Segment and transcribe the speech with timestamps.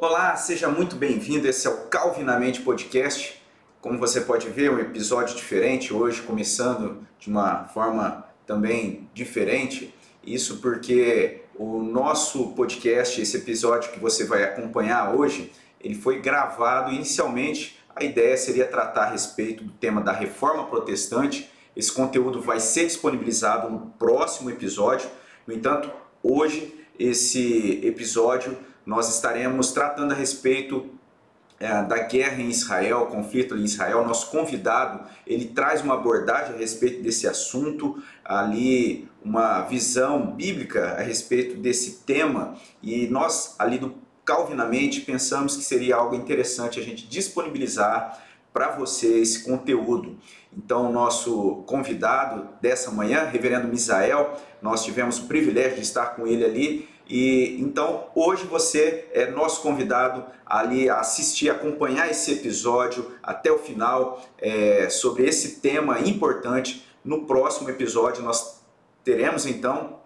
[0.00, 1.48] Olá, seja muito bem-vindo.
[1.48, 3.42] Esse é o Calvinamente Podcast.
[3.80, 9.92] Como você pode ver, um episódio diferente hoje, começando de uma forma também diferente.
[10.24, 15.50] Isso porque o nosso podcast, esse episódio que você vai acompanhar hoje,
[15.80, 17.76] ele foi gravado inicialmente.
[17.96, 21.50] A ideia seria tratar a respeito do tema da reforma protestante.
[21.74, 25.10] Esse conteúdo vai ser disponibilizado no próximo episódio.
[25.44, 25.90] No entanto,
[26.22, 28.56] hoje esse episódio
[28.88, 30.86] nós estaremos tratando a respeito
[31.60, 34.02] é, da guerra em Israel, conflito em Israel.
[34.06, 41.02] Nosso convidado ele traz uma abordagem a respeito desse assunto, ali uma visão bíblica a
[41.02, 43.94] respeito desse tema e nós ali do
[44.24, 48.22] Calvinamente pensamos que seria algo interessante a gente disponibilizar
[48.54, 50.18] para você esse conteúdo.
[50.56, 56.44] Então, nosso convidado dessa manhã, Reverendo Misael, nós tivemos o privilégio de estar com ele
[56.44, 63.50] ali e então hoje você é nosso convidado ali a assistir, acompanhar esse episódio até
[63.50, 66.86] o final é, sobre esse tema importante.
[67.04, 68.60] No próximo episódio nós
[69.02, 69.98] teremos então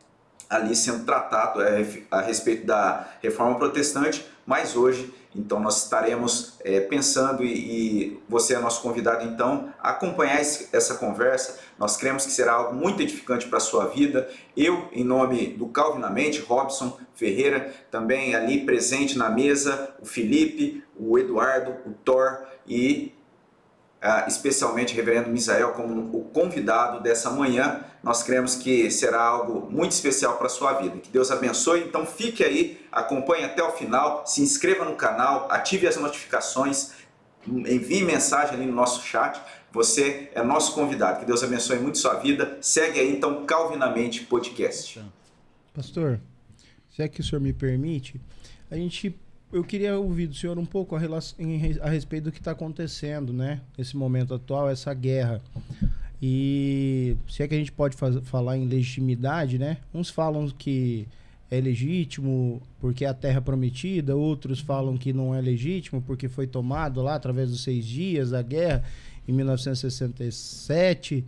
[0.49, 6.81] ali sendo tratado é, a respeito da reforma protestante, mas hoje então nós estaremos é,
[6.81, 11.59] pensando e, e, você é nosso convidado então a acompanhar esse, essa conversa.
[11.79, 14.29] Nós cremos que será algo muito edificante para a sua vida.
[14.57, 21.19] Eu, em nome do Calvinamente, Robson Ferreira, também ali presente na mesa, o Felipe, o
[21.19, 23.15] Eduardo, o Thor e
[24.27, 27.85] especialmente o reverendo Misael como o convidado dessa manhã.
[28.03, 30.99] Nós cremos que será algo muito especial para a sua vida.
[30.99, 31.85] Que Deus abençoe.
[31.85, 36.93] Então fique aí, acompanhe até o final, se inscreva no canal, ative as notificações,
[37.47, 39.41] envie mensagem ali no nosso chat.
[39.73, 41.21] Você é nosso convidado.
[41.21, 42.59] Que Deus abençoe muito sua vida.
[42.61, 45.03] Segue aí então Calvinamente Podcast.
[45.73, 46.21] Pastor,
[46.91, 48.21] se é que o senhor me permite,
[48.71, 49.19] a gente
[49.53, 51.39] eu queria ouvir do senhor um pouco a, relação,
[51.83, 53.61] a respeito do que está acontecendo, né?
[53.77, 55.43] Nesse momento atual, essa guerra.
[56.21, 59.79] E se é que a gente pode faz, falar em legitimidade, né?
[59.93, 61.07] Uns falam que
[61.51, 66.47] é legítimo porque é a terra prometida, outros falam que não é legítimo porque foi
[66.47, 68.83] tomado lá através dos seis dias da guerra
[69.29, 71.25] em 1967.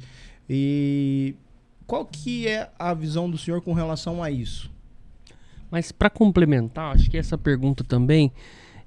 [0.49, 1.34] E
[1.87, 4.74] qual que é a visão do senhor com relação a isso?
[5.75, 8.31] Mas para complementar, acho que essa pergunta também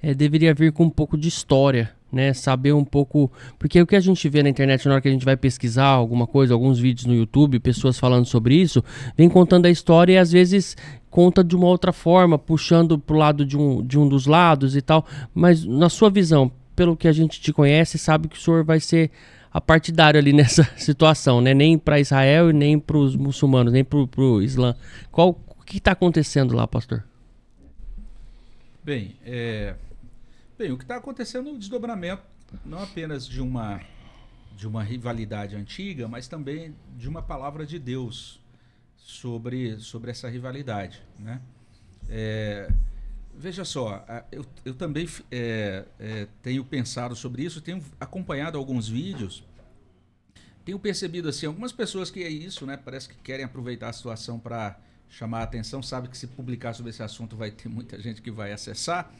[0.02, 2.32] é, deveria vir com um pouco de história, né?
[2.32, 3.30] Saber um pouco.
[3.60, 5.88] Porque o que a gente vê na internet na hora que a gente vai pesquisar
[5.88, 8.82] alguma coisa, alguns vídeos no YouTube, pessoas falando sobre isso,
[9.18, 10.78] vem contando a história e às vezes
[11.10, 14.82] conta de uma outra forma, puxando pro lado de um, de um dos lados e
[14.82, 15.06] tal.
[15.34, 18.80] Mas na sua visão, pelo que a gente te conhece, sabe que o senhor vai
[18.80, 19.12] ser
[19.52, 21.54] a partidário ali nessa situação, né?
[21.54, 24.74] Nem para Israel e nem para os muçulmanos, nem para o Islã.
[25.12, 27.04] Qual, que está acontecendo lá, pastor?
[28.84, 29.76] Bem, é...
[30.58, 32.24] Bem, o que está acontecendo é um desdobramento
[32.66, 33.82] não apenas de uma
[34.56, 38.42] de uma rivalidade antiga, mas também de uma palavra de Deus
[38.98, 41.40] sobre, sobre essa rivalidade, né?
[42.10, 42.68] É,
[43.36, 49.44] veja só, eu, eu também é, é, tenho pensado sobre isso, tenho acompanhado alguns vídeos,
[50.66, 52.78] tenho percebido assim algumas pessoas que é isso, né?
[52.78, 54.80] Parece que querem aproveitar a situação para
[55.10, 58.32] chamar a atenção, sabe que se publicar sobre esse assunto vai ter muita gente que
[58.32, 59.12] vai acessar.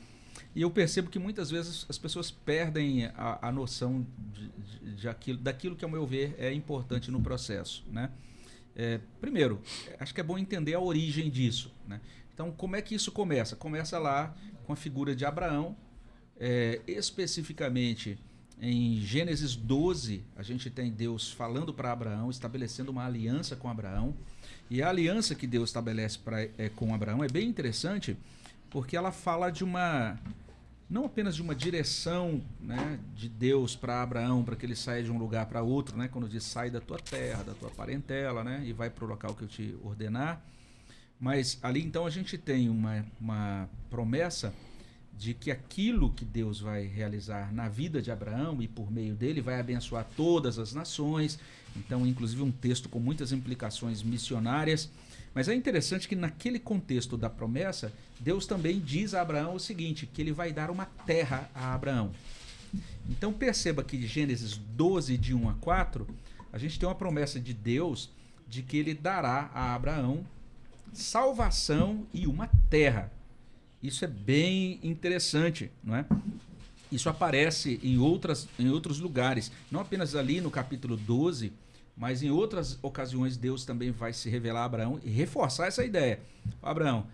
[0.56, 5.38] E eu percebo que muitas vezes as pessoas perdem a, a noção de, de, aquilo,
[5.38, 7.84] daquilo que, ao meu ver, é importante no processo.
[7.92, 8.10] Né?
[8.76, 9.62] É, primeiro,
[10.00, 11.72] acho que é bom entender a origem disso.
[11.88, 12.00] Né?
[12.34, 13.56] Então, como é que isso começa?
[13.56, 15.76] Começa lá com a figura de Abraão,
[16.40, 18.20] é, especificamente
[18.60, 24.16] em Gênesis 12, a gente tem Deus falando para Abraão, estabelecendo uma aliança com Abraão.
[24.70, 28.18] E a aliança que Deus estabelece pra, é, com Abraão é bem interessante,
[28.70, 30.18] porque ela fala de uma.
[30.90, 35.12] Não apenas de uma direção né, de Deus para Abraão, para que ele saia de
[35.12, 38.64] um lugar para outro, né, quando diz sai da tua terra, da tua parentela, né,
[38.66, 40.42] e vai para o local que eu te ordenar.
[41.20, 44.54] Mas ali então a gente tem uma, uma promessa
[45.18, 49.42] de que aquilo que Deus vai realizar na vida de Abraão e por meio dele
[49.42, 51.40] vai abençoar todas as nações.
[51.76, 54.90] Então, inclusive, um texto com muitas implicações missionárias.
[55.34, 60.06] Mas é interessante que naquele contexto da promessa, Deus também diz a Abraão o seguinte:
[60.06, 62.12] que ele vai dar uma terra a Abraão.
[63.10, 66.08] Então perceba que de Gênesis 12, de 1 a 4,
[66.52, 68.10] a gente tem uma promessa de Deus
[68.48, 70.26] de que ele dará a Abraão
[70.94, 73.12] salvação e uma terra.
[73.82, 76.06] Isso é bem interessante, não é?
[76.92, 81.52] Isso aparece em, outras, em outros lugares, não apenas ali no capítulo 12,
[81.96, 86.20] mas em outras ocasiões Deus também vai se revelar a Abraão e reforçar essa ideia.
[86.62, 87.08] Abraão,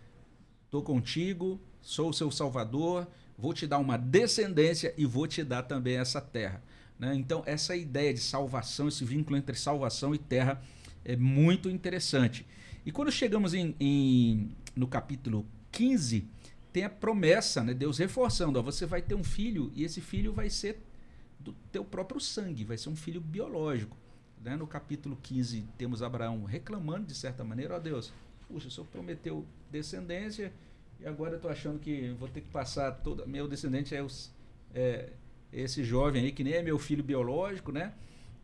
[0.66, 3.08] estou contigo, sou o seu salvador,
[3.38, 6.62] vou te dar uma descendência e vou te dar também essa terra.
[7.00, 7.16] Né?
[7.16, 10.62] Então, essa ideia de salvação, esse vínculo entre salvação e terra
[11.04, 12.46] é muito interessante.
[12.86, 16.26] E quando chegamos em, em no capítulo 15,
[16.74, 17.74] tem a promessa, né?
[17.74, 20.82] Deus reforçando, ó, você vai ter um filho e esse filho vai ser
[21.40, 23.96] do teu próprio sangue, vai ser um filho biológico.
[24.42, 24.58] Né?
[24.58, 28.12] No capítulo 15 temos Abraão reclamando de certa maneira, ó Deus,
[28.48, 30.52] puxa, o Senhor prometeu descendência
[31.00, 34.34] e agora eu estou achando que vou ter que passar toda, meu descendente é, os,
[34.74, 35.12] é
[35.52, 37.94] esse jovem aí que nem é meu filho biológico, né?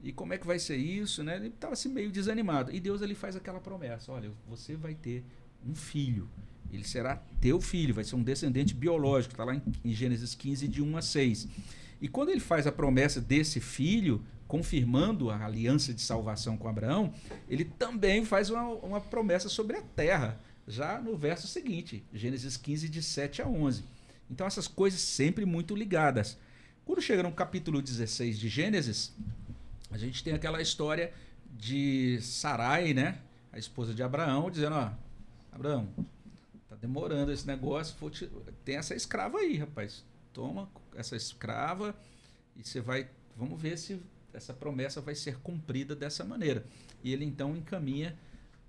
[0.01, 1.35] E como é que vai ser isso, né?
[1.35, 2.71] Ele estava assim meio desanimado.
[2.73, 5.23] E Deus ali faz aquela promessa, olha, você vai ter
[5.65, 6.29] um filho.
[6.71, 9.33] Ele será teu filho, vai ser um descendente biológico.
[9.33, 11.47] Está lá em, em, Gênesis 15, de 1 a 6.
[12.01, 17.13] E quando ele faz a promessa desse filho, confirmando a aliança de salvação com Abraão,
[17.49, 22.89] ele também faz uma, uma promessa sobre a terra, já no verso seguinte, Gênesis 15,
[22.89, 23.83] de 7 a 11.
[24.29, 26.37] Então, essas coisas sempre muito ligadas.
[26.85, 29.13] Quando chega no capítulo 16 de Gênesis,
[29.91, 31.11] a gente tem aquela história
[31.57, 33.19] de Sarai, né?
[33.51, 34.91] A esposa de Abraão, dizendo: Ó,
[35.51, 35.87] Abraão,
[36.81, 38.29] demorando esse negócio, te...
[38.63, 40.05] tem essa escrava aí, rapaz.
[40.33, 41.95] Toma essa escrava
[42.55, 43.09] e você vai.
[43.35, 44.01] Vamos ver se
[44.33, 46.65] essa promessa vai ser cumprida dessa maneira.
[47.03, 48.17] E ele então encaminha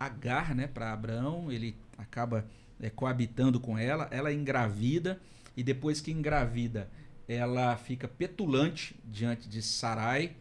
[0.01, 2.47] Agar né, para Abraão, ele acaba
[2.81, 5.21] é, coabitando com ela, ela é engravida,
[5.55, 6.91] e depois que engravida,
[7.29, 10.35] ela fica petulante diante de Sarai,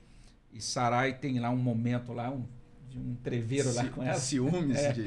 [0.53, 2.45] e Sarai tem lá um momento lá, um,
[2.89, 4.17] de um treveiro lá com ela.
[4.17, 4.77] Ciúmes.
[4.79, 5.05] É, de...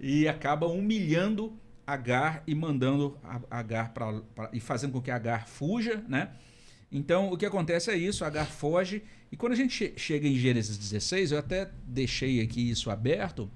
[0.00, 1.54] e acaba humilhando
[1.88, 3.16] Agar e mandando
[3.50, 6.30] Agar para e fazendo com que Agar fuja, né?
[6.90, 10.76] Então o que acontece é isso, Agar foge e quando a gente chega em Gênesis
[10.78, 13.50] 16, eu até deixei aqui isso aberto,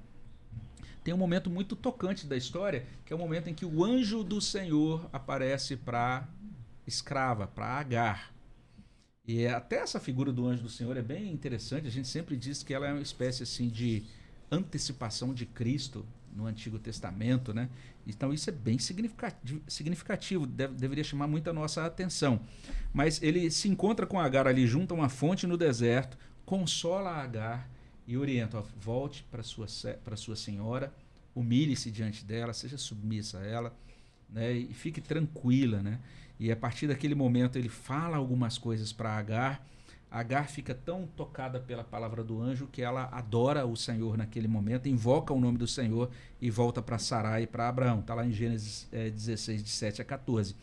[1.02, 4.22] tem um momento muito tocante da história, que é o momento em que o anjo
[4.22, 6.28] do Senhor aparece para
[6.86, 8.32] escrava, para Agar.
[9.26, 11.86] E é, até essa figura do anjo do Senhor é bem interessante.
[11.86, 14.04] A gente sempre diz que ela é uma espécie assim de
[14.50, 17.68] antecipação de Cristo no Antigo Testamento, né?
[18.06, 22.40] Então isso é bem significativo, deve, deveria chamar muito a nossa atenção.
[22.92, 27.68] Mas ele se encontra com Agar ali junto a uma fonte no deserto, consola Agar
[28.06, 29.66] e orienta, ó, volte para sua
[30.02, 30.92] para sua senhora,
[31.34, 33.76] humilhe-se diante dela, seja submissa a ela,
[34.28, 34.52] né?
[34.52, 36.00] E fique tranquila, né?
[36.40, 39.66] E a partir daquele momento ele fala algumas coisas para Agar.
[40.12, 44.86] Agar fica tão tocada pela palavra do anjo que ela adora o Senhor naquele momento,
[44.86, 48.00] invoca o nome do Senhor e volta para Sarai e para Abraão.
[48.00, 50.54] Está lá em Gênesis é, 16, de 7 a 14.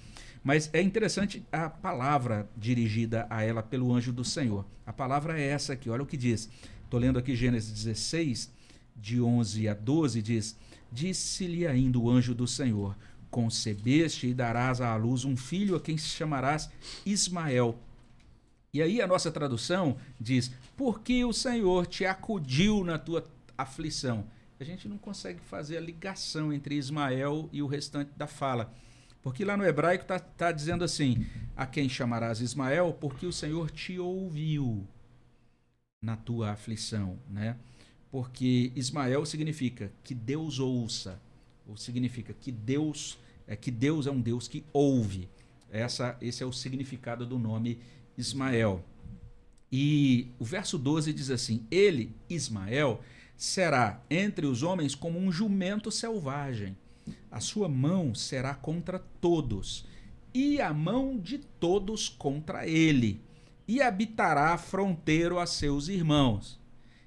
[0.44, 4.64] Mas é interessante a palavra dirigida a ela pelo anjo do Senhor.
[4.86, 6.48] A palavra é essa aqui, olha o que diz.
[6.84, 8.54] Estou lendo aqui Gênesis 16,
[8.96, 10.56] de 11 a 12, diz:
[10.92, 12.96] Disse-lhe ainda o anjo do Senhor:
[13.32, 16.70] concebeste e darás à luz um filho a quem chamarás
[17.04, 17.80] Ismael.
[18.74, 23.24] E aí a nossa tradução diz: porque o Senhor te acudiu na tua
[23.58, 24.26] aflição.
[24.60, 28.74] A gente não consegue fazer a ligação entre Ismael e o restante da fala.
[29.22, 31.26] Porque lá no hebraico está tá dizendo assim:
[31.56, 34.88] a quem chamarás Ismael, porque o Senhor te ouviu
[36.02, 37.58] na tua aflição, né?
[38.12, 41.20] Porque Ismael significa que Deus ouça,
[41.68, 43.18] ou significa que Deus
[43.48, 45.28] é que Deus é um Deus que ouve.
[45.72, 47.99] Essa, esse é o significado do nome Ismael.
[49.72, 53.02] E o verso 12 diz assim: Ele, Ismael,
[53.38, 56.76] será entre os homens como um jumento selvagem.
[57.32, 59.86] A sua mão será contra todos,
[60.34, 63.22] e a mão de todos contra ele,
[63.68, 66.60] e habitará fronteiro a seus irmãos.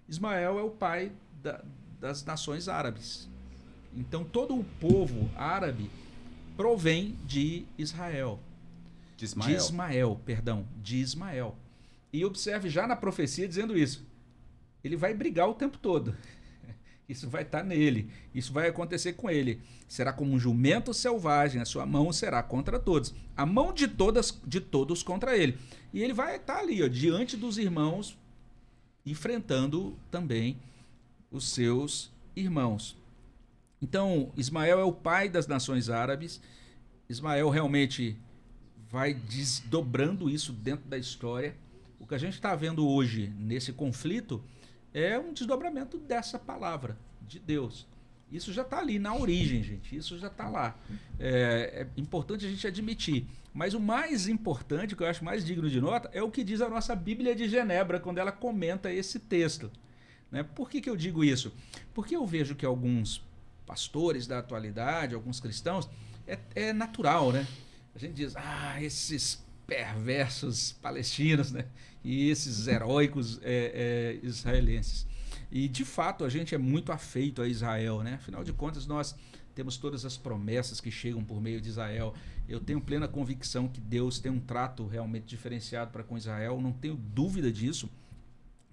[0.08, 1.62] Ismael é o pai da,
[2.00, 3.28] das nações árabes.
[3.94, 5.90] Então todo o povo árabe
[6.56, 8.40] provém de Israel.
[9.16, 9.50] De Ismael.
[9.50, 11.56] De Ismael, perdão, de Ismael.
[12.12, 14.06] E observe já na profecia dizendo isso.
[14.84, 16.16] Ele vai brigar o tempo todo.
[17.08, 18.08] Isso vai estar nele.
[18.34, 19.60] Isso vai acontecer com ele.
[19.86, 23.14] Será como um jumento selvagem, a sua mão será contra todos.
[23.36, 25.58] A mão de todas de todos contra ele.
[25.92, 28.16] E ele vai estar ali, ó, diante dos irmãos,
[29.04, 30.56] enfrentando também
[31.30, 32.96] os seus irmãos.
[33.80, 36.40] Então, Ismael é o pai das nações árabes.
[37.08, 38.16] Ismael realmente
[38.92, 41.56] vai desdobrando isso dentro da história.
[41.98, 44.44] O que a gente está vendo hoje nesse conflito
[44.92, 47.88] é um desdobramento dessa palavra de Deus.
[48.30, 49.96] Isso já está ali na origem, gente.
[49.96, 50.76] Isso já está lá.
[51.18, 53.26] É, é, importante a gente admitir.
[53.54, 56.60] Mas o mais importante, que eu acho mais digno de nota, é o que diz
[56.60, 59.70] a nossa Bíblia de Genebra, quando ela comenta esse texto.
[60.30, 60.42] Né?
[60.42, 61.52] Por que, que eu digo isso?
[61.94, 63.22] Porque eu vejo que alguns
[63.66, 65.88] pastores da atualidade, alguns cristãos,
[66.26, 67.46] é, é natural, né?
[67.94, 71.66] A gente diz, ah, esses perversos palestinos, né?
[72.04, 75.06] E esses heróicos é, é, israelenses.
[75.50, 78.14] E de fato a gente é muito afeito a Israel, né?
[78.14, 79.14] Afinal de contas, nós
[79.54, 82.14] temos todas as promessas que chegam por meio de Israel.
[82.48, 86.72] Eu tenho plena convicção que Deus tem um trato realmente diferenciado para com Israel, não
[86.72, 87.88] tenho dúvida disso.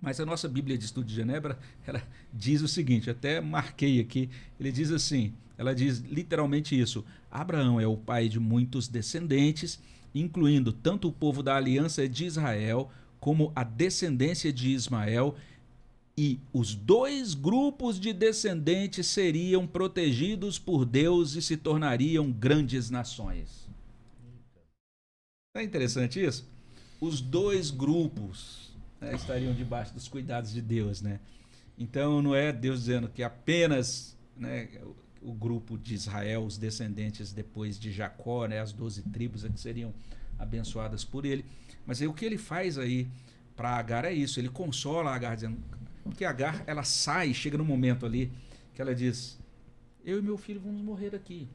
[0.01, 2.01] Mas a nossa Bíblia de Estudo de Genebra, ela
[2.33, 4.29] diz o seguinte, até marquei aqui,
[4.59, 9.77] ele diz assim, ela diz literalmente isso: Abraão é o pai de muitos descendentes,
[10.15, 12.89] incluindo tanto o povo da aliança de Israel
[13.19, 15.35] como a descendência de Ismael,
[16.17, 23.67] e os dois grupos de descendentes seriam protegidos por Deus e se tornariam grandes nações.
[25.55, 26.47] É interessante isso?
[27.01, 28.68] Os dois grupos
[28.99, 31.19] né, estariam debaixo dos cuidados de Deus, né?
[31.77, 34.69] Então não é Deus dizendo que apenas né,
[35.21, 39.59] o grupo de Israel, os descendentes depois de Jacó, né, as doze tribos é que
[39.59, 39.93] seriam
[40.37, 41.45] abençoadas por ele.
[41.85, 43.07] Mas aí, o que ele faz aí
[43.55, 45.57] para Agar é isso, ele consola Agar dizendo
[46.15, 48.31] que Agar ela sai, chega no momento ali
[48.73, 49.39] que ela diz:
[50.03, 51.47] "Eu e meu filho vamos morrer aqui".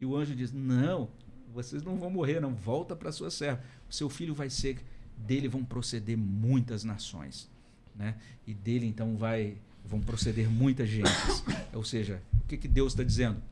[0.00, 1.08] E o anjo diz: "Não,
[1.52, 2.54] vocês não vão morrer, não.
[2.54, 3.62] Volta para sua serva.
[3.88, 4.84] O seu filho vai ser
[5.26, 7.50] dele vão proceder muitas nações,
[7.94, 8.16] né?
[8.46, 11.42] E dele então vai vão proceder muitas gentes.
[11.72, 13.42] Ou seja, o que, que Deus está dizendo?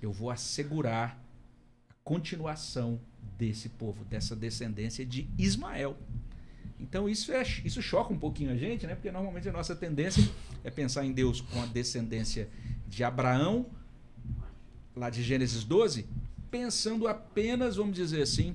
[0.00, 1.22] Eu vou assegurar
[1.90, 2.98] a continuação
[3.38, 5.96] desse povo, dessa descendência de Ismael.
[6.78, 8.94] Então isso, é, isso choca um pouquinho a gente, né?
[8.94, 10.22] porque normalmente a nossa tendência
[10.62, 12.48] é pensar em Deus com a descendência
[12.88, 13.66] de Abraão,
[14.94, 16.06] lá de Gênesis 12,
[16.50, 18.54] pensando apenas, vamos dizer assim,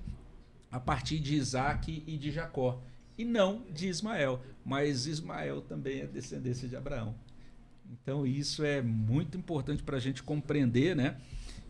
[0.71, 2.81] a partir de Isaac e de Jacó,
[3.17, 4.41] e não de Ismael.
[4.65, 7.13] Mas Ismael também é descendência de Abraão.
[7.91, 11.17] Então isso é muito importante para a gente compreender, né?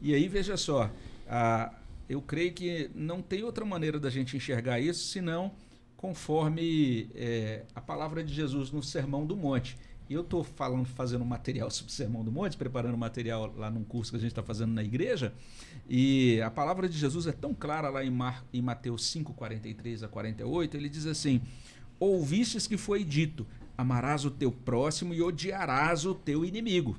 [0.02, 0.92] E aí veja só,
[1.28, 1.74] a,
[2.08, 5.52] eu creio que não tem outra maneira da gente enxergar isso senão
[5.98, 9.78] conforme é, a palavra de Jesus no Sermão do Monte.
[10.12, 13.72] E eu estou falando, fazendo um material sobre o Sermão do Monte, preparando material lá
[13.72, 15.34] num curso que a gente está fazendo na igreja.
[15.90, 20.04] E a palavra de Jesus é tão clara lá em, Mar, em Mateus 5, 43
[20.04, 20.76] a 48.
[20.76, 21.40] Ele diz assim:
[21.98, 26.98] Ouvistes que foi dito: Amarás o teu próximo e odiarás o teu inimigo.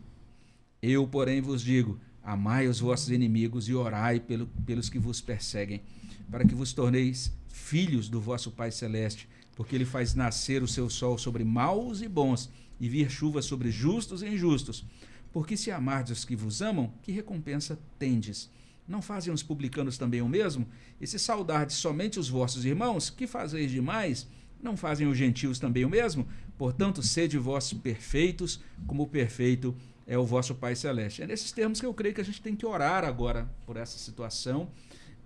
[0.80, 5.82] Eu, porém, vos digo: Amai os vossos inimigos e orai pelo, pelos que vos perseguem,
[6.30, 10.88] para que vos torneis filhos do vosso Pai Celeste, porque ele faz nascer o seu
[10.88, 12.50] sol sobre maus e bons,
[12.82, 14.84] e vir chuva sobre justos e injustos.
[15.32, 18.50] Porque se amardes os que vos amam, que recompensa tendes?
[18.88, 20.66] Não fazem os publicanos também o mesmo?
[21.00, 24.26] E se saudardes somente os vossos irmãos, que fazeis demais?
[24.60, 26.26] Não fazem os gentios também o mesmo?
[26.58, 31.22] Portanto, sede vós perfeitos, como perfeito é o vosso Pai Celeste.
[31.22, 33.96] É nesses termos que eu creio que a gente tem que orar agora por essa
[33.96, 34.68] situação.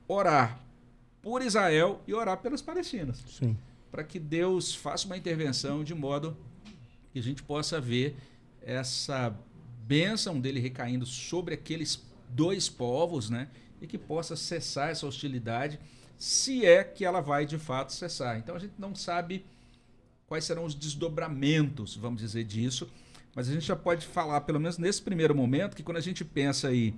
[0.07, 0.61] Orar
[1.23, 3.25] por Israel e orar pelas palestinas.
[3.27, 3.57] Sim.
[3.91, 6.37] Para que Deus faça uma intervenção de modo
[7.17, 8.15] que a gente possa ver
[8.61, 9.35] essa
[9.87, 13.49] bênção dele recaindo sobre aqueles dois povos, né?
[13.81, 15.81] E que possa cessar essa hostilidade,
[16.19, 18.37] se é que ela vai de fato cessar.
[18.37, 19.47] Então a gente não sabe
[20.27, 22.87] quais serão os desdobramentos, vamos dizer, disso,
[23.35, 26.23] mas a gente já pode falar, pelo menos nesse primeiro momento, que quando a gente
[26.23, 26.95] pensa aí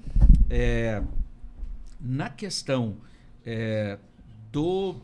[0.50, 1.00] é,
[2.00, 2.96] na questão
[3.46, 4.00] é,
[4.50, 4.96] do,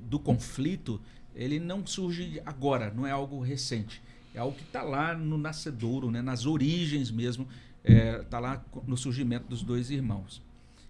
[0.00, 0.98] do conflito,
[1.34, 4.00] ele não surge agora, não é algo recente.
[4.34, 7.46] É algo que está lá no nascedouro, né, nas origens mesmo,
[7.84, 10.42] está é, tá lá no surgimento dos dois irmãos.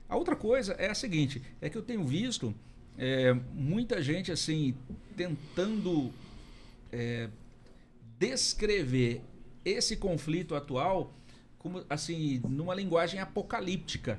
[0.09, 2.55] A outra coisa é a seguinte, é que eu tenho visto
[2.99, 4.75] é, muita gente assim
[5.17, 6.13] tentando
[6.93, 7.29] é,
[8.19, 9.23] descrever
[9.65, 11.15] esse conflito atual
[11.59, 14.19] como assim numa linguagem apocalíptica,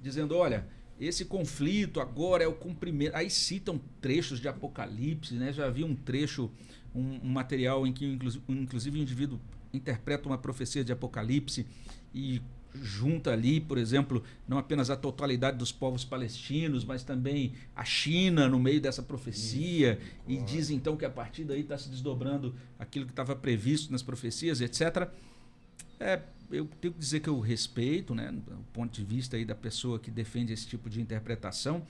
[0.00, 0.66] dizendo, olha,
[1.06, 3.14] esse conflito agora é o cumprimento.
[3.14, 5.52] Aí citam trechos de Apocalipse, né?
[5.52, 6.50] Já vi um trecho,
[6.94, 8.18] um, um material em que
[8.48, 9.40] inclusive o indivíduo
[9.72, 11.66] interpreta uma profecia de Apocalipse
[12.14, 12.40] e
[12.74, 18.48] junta ali, por exemplo, não apenas a totalidade dos povos palestinos, mas também a China
[18.48, 20.40] no meio dessa profecia, Isso.
[20.40, 24.02] e diz então que a partir daí está se desdobrando aquilo que estava previsto nas
[24.02, 25.08] profecias, etc.
[26.00, 29.54] É, eu tenho que dizer que eu respeito, né, do ponto de vista aí da
[29.54, 31.86] pessoa que defende esse tipo de interpretação,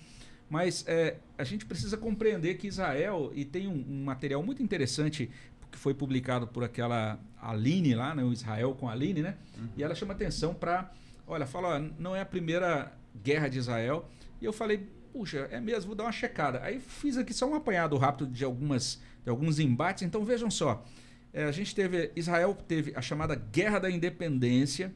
[0.48, 5.30] mas é, a gente precisa compreender que Israel, e tem um, um, material muito interessante
[5.70, 9.68] que foi publicado por aquela Aline lá, né, o Israel com a Aline, né, uhum.
[9.76, 10.92] e ela chama atenção para,
[11.26, 12.92] olha, fala, ó, não é a primeira
[13.22, 14.08] guerra de Israel,
[14.40, 16.60] e eu falei, puxa, é mesmo, vou dar uma checada.
[16.62, 20.84] Aí fiz aqui só um apanhado rápido de, algumas, de alguns embates, então vejam só,
[21.32, 22.12] é, a gente teve.
[22.14, 24.92] Israel teve a chamada Guerra da Independência,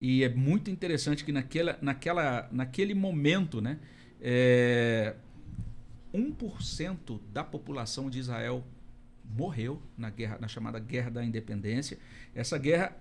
[0.00, 3.78] E é muito interessante que naquela, naquela, naquele momento, né,
[4.18, 5.14] é,
[6.14, 8.64] 1% da população de Israel
[9.24, 11.98] morreu na, guerra, na chamada Guerra da Independência.
[12.34, 12.96] Essa guerra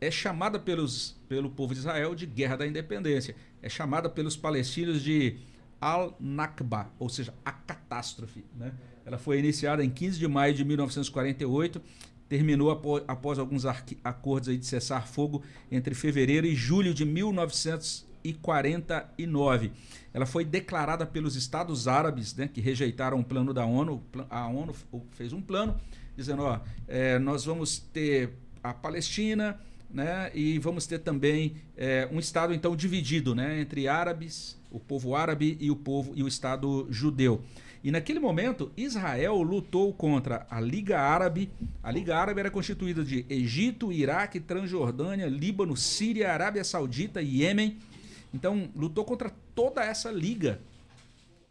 [0.00, 3.36] é chamada pelos, pelo povo de Israel de Guerra da Independência.
[3.62, 5.36] É chamada pelos palestinos de
[5.80, 8.44] Al-Nakba, ou seja, a catástrofe.
[8.56, 8.72] Né?
[9.10, 11.82] Ela foi iniciada em 15 de maio de 1948
[12.28, 13.64] terminou após, após alguns
[14.04, 19.72] acordos de cessar fogo entre fevereiro e julho de 1949.
[20.14, 24.00] Ela foi declarada pelos Estados Árabes, né, que rejeitaram o plano da ONU.
[24.30, 24.72] A ONU
[25.10, 25.74] fez um plano
[26.16, 28.30] dizendo: ó, é, nós vamos ter
[28.62, 29.58] a Palestina,
[29.92, 35.16] né, e vamos ter também é, um Estado então dividido, né, entre árabes, o povo
[35.16, 37.42] árabe e o povo e o Estado judeu.
[37.82, 41.50] E naquele momento, Israel lutou contra a Liga Árabe.
[41.82, 47.78] A Liga Árabe era constituída de Egito, Iraque, Transjordânia, Líbano, Síria, Arábia Saudita e Iêmen.
[48.34, 50.60] Então, lutou contra toda essa liga.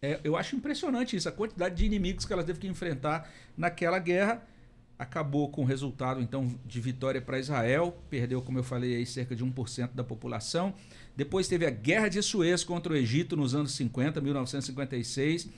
[0.01, 3.98] É, eu acho impressionante isso, a quantidade de inimigos que ela teve que enfrentar naquela
[3.98, 4.45] guerra.
[5.00, 7.98] Acabou com o resultado, então, de vitória para Israel.
[8.09, 10.74] Perdeu, como eu falei, aí, cerca de 1% da população.
[11.19, 15.49] Depois teve a Guerra de Suez contra o Egito nos anos 50, 1956.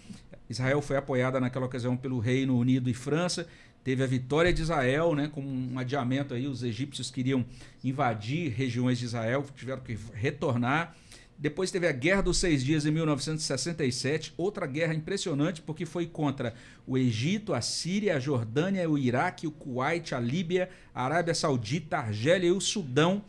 [0.49, 3.47] Israel foi apoiada naquela ocasião pelo Reino Unido e França.
[3.83, 7.45] Teve a vitória de Israel, né, com um adiamento aí, os egípcios queriam
[7.83, 10.95] invadir regiões de Israel, tiveram que retornar.
[11.37, 16.55] Depois teve a Guerra dos Seis Dias em 1967, outra guerra impressionante porque foi contra
[16.87, 21.97] o Egito, a Síria, a Jordânia, o Iraque, o Kuwait, a Líbia, a Arábia Saudita,
[21.97, 23.23] a Argélia e o Sudão.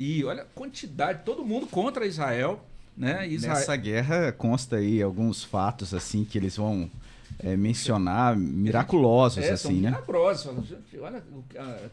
[0.00, 2.64] E olha a quantidade, todo mundo contra Israel.
[2.96, 3.28] Né?
[3.28, 3.54] Israel...
[3.54, 6.90] Nessa guerra consta aí alguns fatos assim que eles vão
[7.38, 9.90] é, mencionar miraculosos é, assim, né?
[9.90, 10.50] Miraculosos.
[10.98, 11.22] Olha,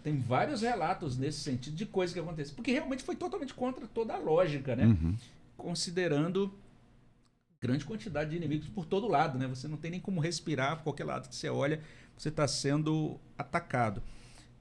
[0.02, 4.14] tem vários relatos nesse sentido de coisas que aconteceram, porque realmente foi totalmente contra toda
[4.14, 4.86] a lógica, né?
[4.86, 5.14] Uhum.
[5.58, 6.54] Considerando
[7.60, 9.48] grande quantidade de inimigos por todo lado, né?
[9.48, 11.82] Você não tem nem como respirar, por qualquer lado que você olha,
[12.18, 14.02] você está sendo atacado.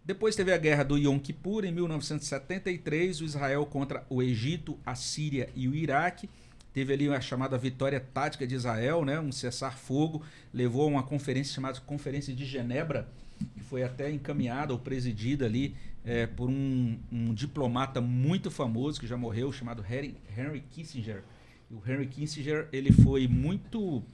[0.06, 4.94] Depois teve a guerra do Yom Kippur em 1973, o Israel contra o Egito, a
[4.94, 6.30] Síria e o Iraque.
[6.72, 9.18] Teve ali a chamada vitória tática de Israel, né?
[9.18, 10.22] um cessar-fogo,
[10.54, 13.08] levou a uma conferência chamada Conferência de Genebra,
[13.56, 19.08] que foi até encaminhada ou presidida ali é, por um, um, diplomata muito famoso que
[19.08, 21.24] já morreu, chamado Henry, Henry Kissinger.
[21.68, 24.04] E o Henry Kissinger ele foi muito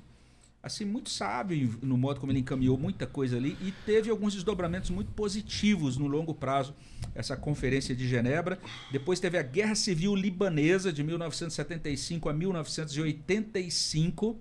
[0.62, 4.90] assim muito sábio no modo como ele encaminhou muita coisa ali e teve alguns desdobramentos
[4.90, 6.74] muito positivos no longo prazo
[7.14, 8.58] essa conferência de Genebra.
[8.90, 14.38] Depois teve a Guerra Civil Libanesa de 1975 a 1985.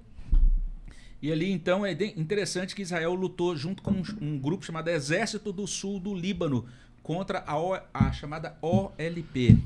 [1.22, 5.68] E ali então é interessante que Israel lutou junto com um, grupo chamado Exército do
[5.68, 6.66] Sul do Líbano
[7.04, 9.60] contra a, o, a chamada OLP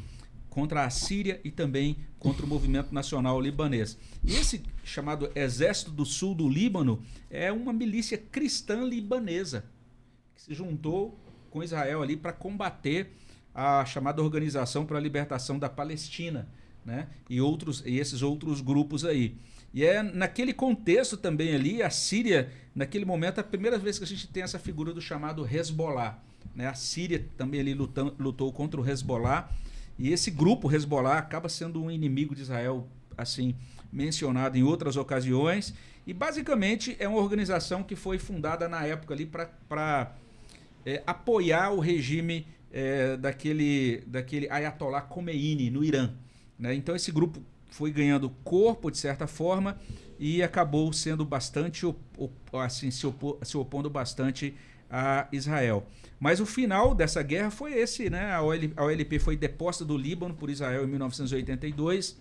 [0.55, 3.97] contra a Síria e também contra o movimento nacional libanês.
[4.25, 9.65] Esse chamado Exército do Sul do Líbano é uma milícia cristã libanesa
[10.33, 13.11] que se juntou com Israel ali para combater
[13.53, 16.47] a chamada Organização para a Libertação da Palestina,
[16.85, 17.09] né?
[17.29, 19.35] E outros e esses outros grupos aí.
[19.73, 24.07] E é naquele contexto também ali a Síria, naquele momento, a primeira vez que a
[24.07, 26.17] gente tem essa figura do chamado Hezbollah,
[26.55, 26.65] né?
[26.67, 29.51] A Síria também ali lutando, lutou contra o Hezbollah
[29.97, 33.55] e esse grupo Hezbollah acaba sendo um inimigo de Israel, assim,
[33.91, 35.73] mencionado em outras ocasiões.
[36.05, 40.15] E basicamente é uma organização que foi fundada na época ali para
[40.85, 46.13] é, apoiar o regime é, daquele, daquele Ayatollah Khomeini no Irã.
[46.59, 46.75] Né?
[46.75, 49.79] Então esse grupo foi ganhando corpo de certa forma
[50.19, 51.85] e acabou sendo bastante
[52.53, 54.55] assim se, opor, se opondo bastante
[54.89, 55.85] a Israel.
[56.19, 58.33] Mas o final dessa guerra foi esse, né?
[58.33, 62.17] A, OL, a OLP foi deposta do Líbano por Israel em 1982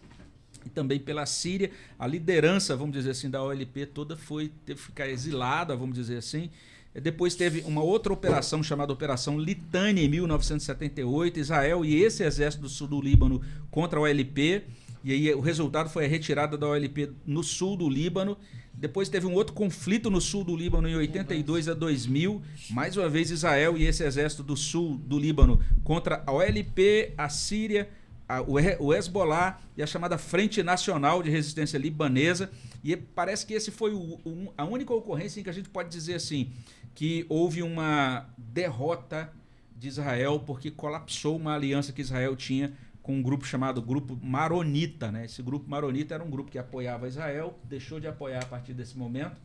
[0.66, 1.70] e também pela Síria.
[1.98, 6.18] A liderança, vamos dizer assim, da OLP toda foi teve que ficar exilada, vamos dizer
[6.18, 6.50] assim.
[6.94, 12.68] Depois teve uma outra operação chamada Operação Litânia em 1978, Israel e esse exército do
[12.68, 14.62] sul do Líbano contra a OLP.
[15.02, 18.38] E aí o resultado foi a retirada da OLP no sul do Líbano.
[18.76, 22.42] Depois teve um outro conflito no sul do Líbano em 82 a 2000.
[22.70, 27.28] Mais uma vez Israel e esse exército do sul do Líbano contra a OLP, a
[27.28, 27.88] Síria,
[28.28, 32.50] a, o Hezbollah e a chamada Frente Nacional de Resistência Libanesa.
[32.82, 35.88] E parece que esse foi o, o, a única ocorrência em que a gente pode
[35.88, 36.50] dizer assim
[36.94, 39.32] que houve uma derrota
[39.76, 42.72] de Israel porque colapsou uma aliança que Israel tinha
[43.04, 45.12] com um grupo chamado Grupo Maronita.
[45.12, 45.26] Né?
[45.26, 48.96] Esse grupo Maronita era um grupo que apoiava Israel, deixou de apoiar a partir desse
[48.96, 49.38] momento.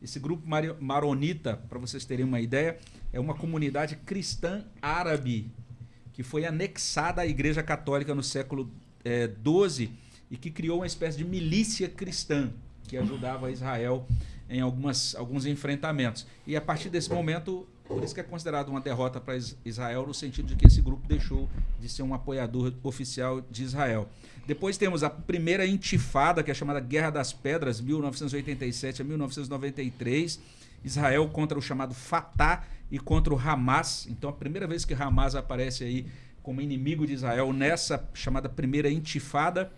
[0.00, 0.46] Esse grupo
[0.78, 2.78] Maronita, para vocês terem uma ideia,
[3.10, 5.50] é uma comunidade cristã árabe
[6.12, 8.70] que foi anexada à Igreja Católica no século
[9.02, 9.30] é,
[10.30, 12.50] e que criou uma espécie de milícia cristã
[12.86, 14.06] que ajudava Israel
[14.50, 16.26] em algumas, alguns enfrentamentos.
[16.46, 20.14] E a partir desse momento, por isso que é considerado uma derrota para Israel, no
[20.14, 21.48] sentido de que esse grupo deixou
[21.80, 24.08] de ser um apoiador oficial de Israel.
[24.46, 30.38] Depois temos a primeira intifada, que é chamada Guerra das Pedras, 1987 a 1993.
[30.84, 34.06] Israel contra o chamado Fatah e contra o Hamas.
[34.08, 36.06] Então, a primeira vez que Hamas aparece aí
[36.42, 39.70] como inimigo de Israel nessa chamada primeira intifada.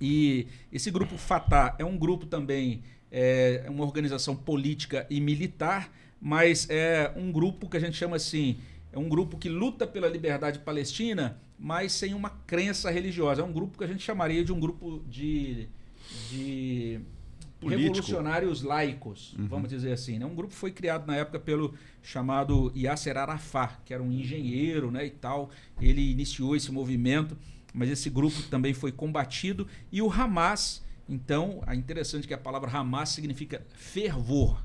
[0.00, 5.90] E esse grupo Fatah é um grupo também, é uma organização política e militar,
[6.24, 8.56] mas é um grupo que a gente chama assim,
[8.90, 13.42] é um grupo que luta pela liberdade palestina, mas sem uma crença religiosa.
[13.42, 15.68] É um grupo que a gente chamaria de um grupo de,
[16.30, 16.98] de
[17.60, 19.46] revolucionários laicos, uhum.
[19.46, 20.18] vamos dizer assim.
[20.18, 20.24] Né?
[20.24, 25.04] Um grupo foi criado na época pelo chamado Yasser Arafat, que era um engenheiro né,
[25.04, 25.50] e tal.
[25.78, 27.36] Ele iniciou esse movimento,
[27.74, 29.68] mas esse grupo também foi combatido.
[29.92, 34.63] E o Hamas, então, é interessante que a palavra Hamas significa fervor.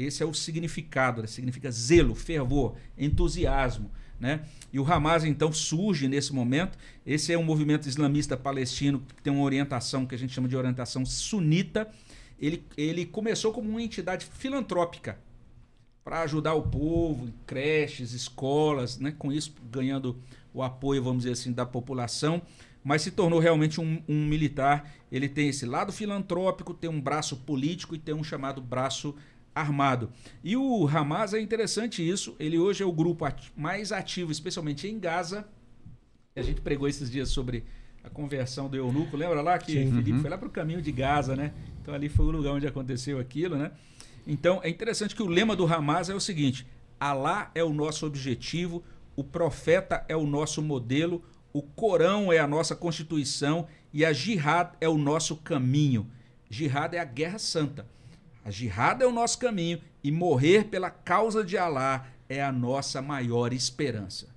[0.00, 1.26] Esse é o significado, né?
[1.26, 3.90] significa zelo, fervor, entusiasmo.
[4.20, 4.40] Né?
[4.72, 6.76] E o Hamas então surge nesse momento.
[7.06, 10.56] Esse é um movimento islamista palestino que tem uma orientação que a gente chama de
[10.56, 11.88] orientação sunita
[12.38, 15.18] ele, ele começou como uma entidade filantrópica
[16.04, 19.12] para ajudar o povo, creches, escolas, né?
[19.18, 20.16] com isso ganhando
[20.54, 22.40] o apoio, vamos dizer assim, da população,
[22.82, 24.90] mas se tornou realmente um, um militar.
[25.12, 29.14] Ele tem esse lado filantrópico, tem um braço político e tem um chamado braço
[29.60, 30.10] armado.
[30.42, 34.98] E o Hamas é interessante isso, ele hoje é o grupo mais ativo, especialmente em
[34.98, 35.46] Gaza.
[36.34, 37.64] A gente pregou esses dias sobre
[38.02, 39.90] a conversão do eunuco, lembra lá que Sim.
[39.90, 40.20] Felipe uhum.
[40.20, 41.52] foi lá para o caminho de Gaza, né?
[41.82, 43.72] Então ali foi o lugar onde aconteceu aquilo, né?
[44.26, 46.66] Então é interessante que o lema do Hamas é o seguinte:
[47.00, 48.82] Alá é o nosso objetivo,
[49.16, 54.72] o profeta é o nosso modelo, o Corão é a nossa constituição e a jihad
[54.80, 56.06] é o nosso caminho.
[56.48, 57.86] Jihad é a guerra santa.
[58.48, 63.02] A jihad é o nosso caminho e morrer pela causa de Alá é a nossa
[63.02, 64.34] maior esperança.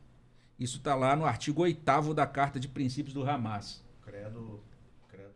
[0.60, 3.82] Isso está lá no artigo 8 da Carta de Princípios do Hamas.
[4.04, 4.62] Credo.
[5.08, 5.34] credo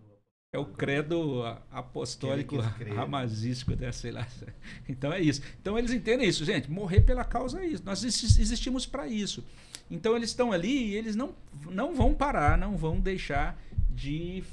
[0.51, 4.27] é o credo apostólico ramazístico, né, sei lá.
[4.89, 5.41] Então é isso.
[5.61, 6.69] Então eles entendem isso, gente.
[6.69, 7.83] Morrer pela causa é isso.
[7.85, 9.41] Nós existimos para isso.
[9.89, 11.33] Então eles estão ali e eles não,
[11.71, 13.57] não vão parar, não vão deixar
[13.89, 14.43] de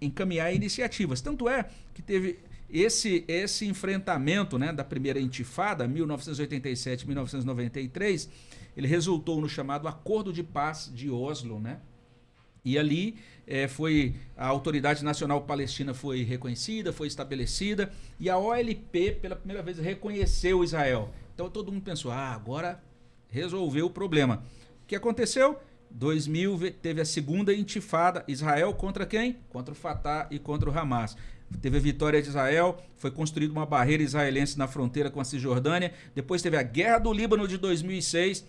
[0.00, 1.20] encaminhar iniciativas.
[1.20, 2.38] Tanto é que teve
[2.70, 8.28] esse, esse enfrentamento né, da primeira intifada, 1987-1993
[8.76, 11.80] ele resultou no chamado Acordo de Paz de Oslo, né?
[12.62, 19.12] E ali é, foi a Autoridade Nacional Palestina foi reconhecida, foi estabelecida e a OLP
[19.22, 21.10] pela primeira vez reconheceu Israel.
[21.32, 22.82] Então todo mundo pensou, ah, agora
[23.30, 24.44] resolveu o problema.
[24.82, 25.58] O que aconteceu?
[25.90, 29.38] 2000 teve a segunda intifada, Israel contra quem?
[29.48, 31.16] Contra o Fatah e contra o Hamas.
[31.60, 35.92] Teve a vitória de Israel, foi construída uma barreira israelense na fronteira com a Cisjordânia.
[36.14, 38.44] Depois teve a Guerra do Líbano de 2006,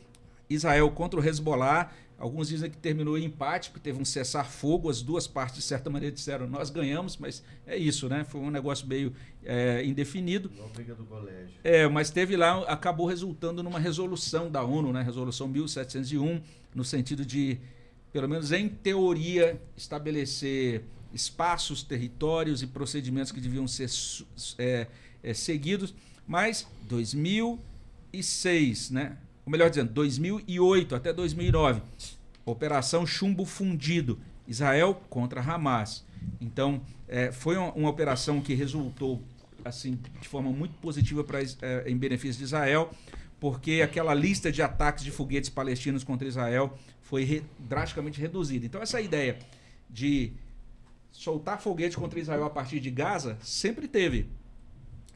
[0.49, 1.91] Israel contra o Hezbollah.
[2.17, 4.89] Alguns dizem que terminou em empate, porque teve um cessar-fogo.
[4.89, 8.23] As duas partes, de certa maneira, disseram nós ganhamos, mas é isso, né?
[8.23, 9.13] Foi um negócio meio
[9.45, 10.51] é, indefinido.
[10.57, 11.53] Uma briga do colégio.
[11.63, 15.03] É, mas teve lá, acabou resultando numa resolução da ONU, né?
[15.03, 16.41] Resolução 1701,
[16.73, 17.59] no sentido de,
[18.11, 20.83] pelo menos em teoria, estabelecer
[21.13, 23.89] espaços, territórios e procedimentos que deviam ser
[24.57, 24.87] é,
[25.23, 25.93] é, seguidos.
[26.27, 29.17] Mas 2006, né?
[29.47, 31.81] ou melhor dizendo, 2008 até 2009,
[32.45, 36.03] Operação Chumbo Fundido, Israel contra Hamas.
[36.41, 39.23] Então, é, foi uma, uma, operação que resultou
[39.63, 42.91] assim de forma muito positiva para é, em benefício de Israel,
[43.39, 48.65] porque aquela lista de ataques de foguetes palestinos contra Israel foi re, drasticamente reduzida.
[48.65, 49.39] Então, essa ideia
[49.89, 50.33] de
[51.17, 54.29] soltar foguete contra Israel a partir de Gaza sempre teve.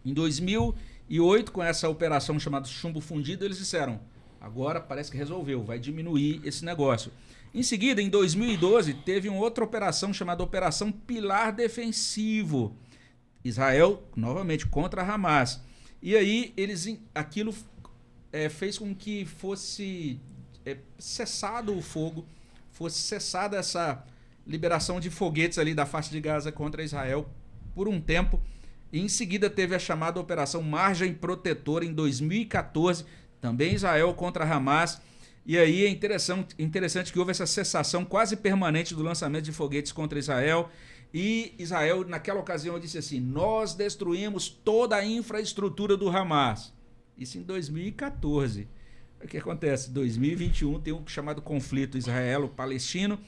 [0.04, 4.00] Em 2008, com essa operação chamada Chumbo Fundido, eles disseram:
[4.40, 7.12] Agora parece que resolveu, vai diminuir esse negócio.
[7.54, 12.76] Em seguida, em 2012, teve uma outra operação chamada Operação Pilar Defensivo.
[13.44, 15.62] Israel, novamente, contra Hamas.
[16.02, 17.54] E aí, eles aquilo
[18.32, 20.20] é, fez com que fosse
[20.66, 22.26] é, cessado o fogo,
[22.72, 24.04] fosse cessada essa
[24.46, 27.30] liberação de foguetes ali da faixa de Gaza contra Israel
[27.74, 28.40] por um tempo.
[28.92, 33.06] E em seguida teve a chamada Operação Margem Protetora em 2014
[33.42, 35.02] também Israel contra Hamas.
[35.44, 39.92] E aí é interessante, interessante que houve essa cessação quase permanente do lançamento de foguetes
[39.92, 40.70] contra Israel.
[41.12, 46.72] E Israel, naquela ocasião, disse assim: Nós destruímos toda a infraestrutura do Hamas.
[47.18, 48.68] Isso em 2014.
[49.22, 49.90] O que acontece?
[49.92, 53.20] 2021 tem um chamado conflito israelo-palestino,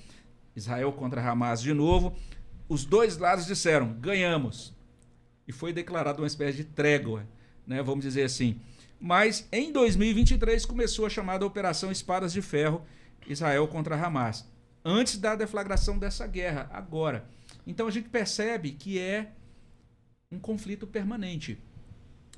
[0.55, 2.15] Israel contra Hamas de novo.
[2.67, 4.73] Os dois lados disseram: ganhamos.
[5.47, 7.27] E foi declarada uma espécie de trégua,
[7.67, 7.81] né?
[7.81, 8.59] vamos dizer assim.
[8.99, 12.81] Mas em 2023 começou a chamada Operação Espadas de Ferro,
[13.27, 14.47] Israel contra Hamas.
[14.85, 17.25] Antes da deflagração dessa guerra, agora.
[17.67, 19.31] Então a gente percebe que é
[20.31, 21.57] um conflito permanente.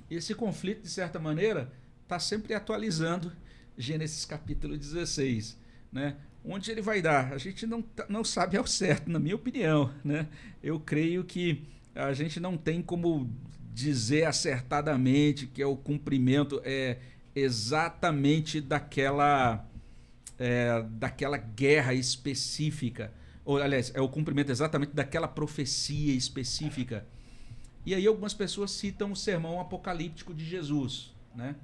[0.09, 1.71] Esse conflito, de certa maneira,
[2.03, 3.31] está sempre atualizando
[3.77, 5.57] Gênesis capítulo 16.
[5.91, 6.15] Né?
[6.47, 7.33] Onde ele vai dar?
[7.33, 9.91] A gente não, tá, não sabe ao certo, na minha opinião.
[10.03, 10.27] Né?
[10.61, 11.63] Eu creio que
[11.95, 13.29] a gente não tem como
[13.73, 16.97] dizer acertadamente que é o cumprimento é
[17.35, 19.67] exatamente daquela
[20.39, 27.05] é, daquela guerra específica ou aliás é o cumprimento exatamente daquela profecia específica
[27.85, 31.55] e aí algumas pessoas citam o sermão apocalíptico de Jesus né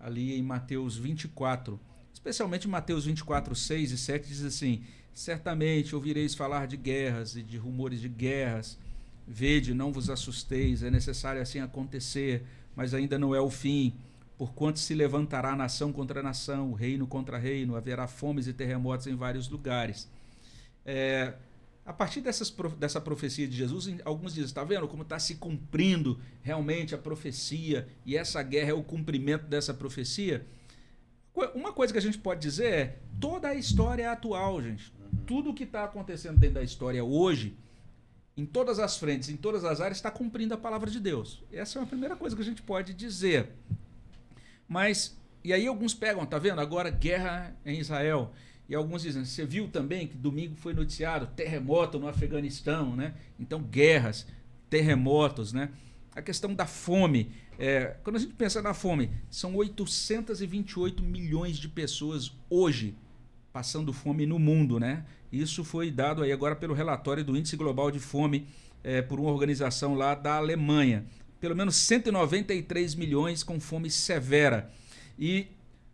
[0.00, 1.78] ali em Mateus 24
[2.20, 7.58] especialmente Mateus 24 6 e 7 diz assim certamente ouvireis falar de guerras e de
[7.58, 8.78] rumores de guerras
[9.32, 12.42] Vede, não vos assusteis, é necessário assim acontecer,
[12.74, 13.94] mas ainda não é o fim.
[14.36, 19.48] Porquanto se levantará nação contra nação, reino contra reino, haverá fomes e terremotos em vários
[19.48, 20.10] lugares.
[20.84, 21.34] É,
[21.86, 26.18] a partir dessas, dessa profecia de Jesus, alguns dizem: está vendo como está se cumprindo
[26.42, 30.44] realmente a profecia e essa guerra é o cumprimento dessa profecia?
[31.54, 34.92] Uma coisa que a gente pode dizer é: toda a história é atual, gente.
[35.26, 37.56] Tudo o que está acontecendo dentro da história hoje
[38.36, 41.42] em todas as frentes, em todas as áreas, está cumprindo a palavra de Deus.
[41.52, 43.50] Essa é a primeira coisa que a gente pode dizer.
[44.66, 46.60] Mas, e aí alguns pegam, tá vendo?
[46.60, 48.32] Agora guerra em Israel.
[48.68, 53.14] E alguns dizem, você viu também que domingo foi noticiado terremoto no Afeganistão, né?
[53.38, 54.26] Então, guerras,
[54.70, 55.70] terremotos, né?
[56.14, 57.32] A questão da fome.
[57.58, 62.96] É, quando a gente pensa na fome, são 828 milhões de pessoas hoje
[63.52, 65.04] passando fome no mundo, né?
[65.32, 68.46] Isso foi dado aí agora pelo relatório do Índice Global de Fome
[68.82, 71.04] é, por uma organização lá da Alemanha.
[71.40, 74.70] Pelo menos 193 milhões com fome severa.
[75.18, 75.46] E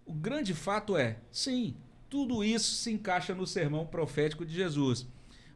[0.05, 1.74] o grande fato é, sim,
[2.09, 5.07] tudo isso se encaixa no sermão profético de Jesus.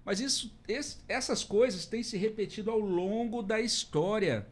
[0.05, 4.47] Mas isso, esse, essas coisas têm se repetido ao longo da história,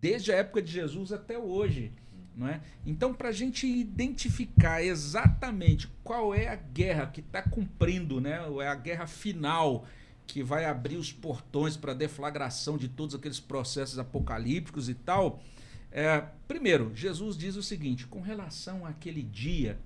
[0.00, 1.92] desde a época de Jesus até hoje.
[2.36, 2.60] Não é?
[2.84, 8.40] Então, para a gente identificar exatamente qual é a guerra que está cumprindo, né?
[8.60, 9.86] é a guerra final
[10.26, 15.42] que vai abrir os portões para a deflagração de todos aqueles processos apocalípticos e tal.
[15.92, 19.78] É, primeiro, Jesus diz o seguinte: com relação àquele dia,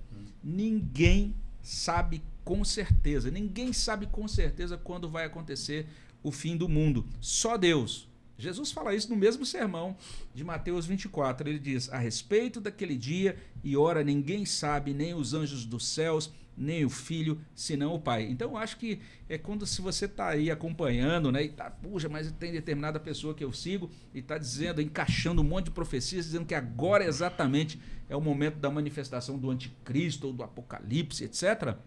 [0.43, 5.87] ninguém sabe com certeza, ninguém sabe com certeza quando vai acontecer
[6.23, 7.05] o fim do mundo.
[7.19, 8.07] Só Deus.
[8.37, 9.97] Jesus fala isso no mesmo sermão
[10.33, 11.49] de Mateus 24.
[11.49, 16.31] Ele diz: A respeito daquele dia e hora, ninguém sabe, nem os anjos dos céus,
[16.59, 18.27] nem o filho, senão o pai.
[18.29, 22.09] Então, eu acho que é quando se você está aí acompanhando, né, e tá, puxa,
[22.09, 26.25] mas tem determinada pessoa que eu sigo e está dizendo, encaixando um monte de profecias,
[26.25, 31.77] dizendo que agora exatamente é o momento da manifestação do anticristo ou do apocalipse, etc.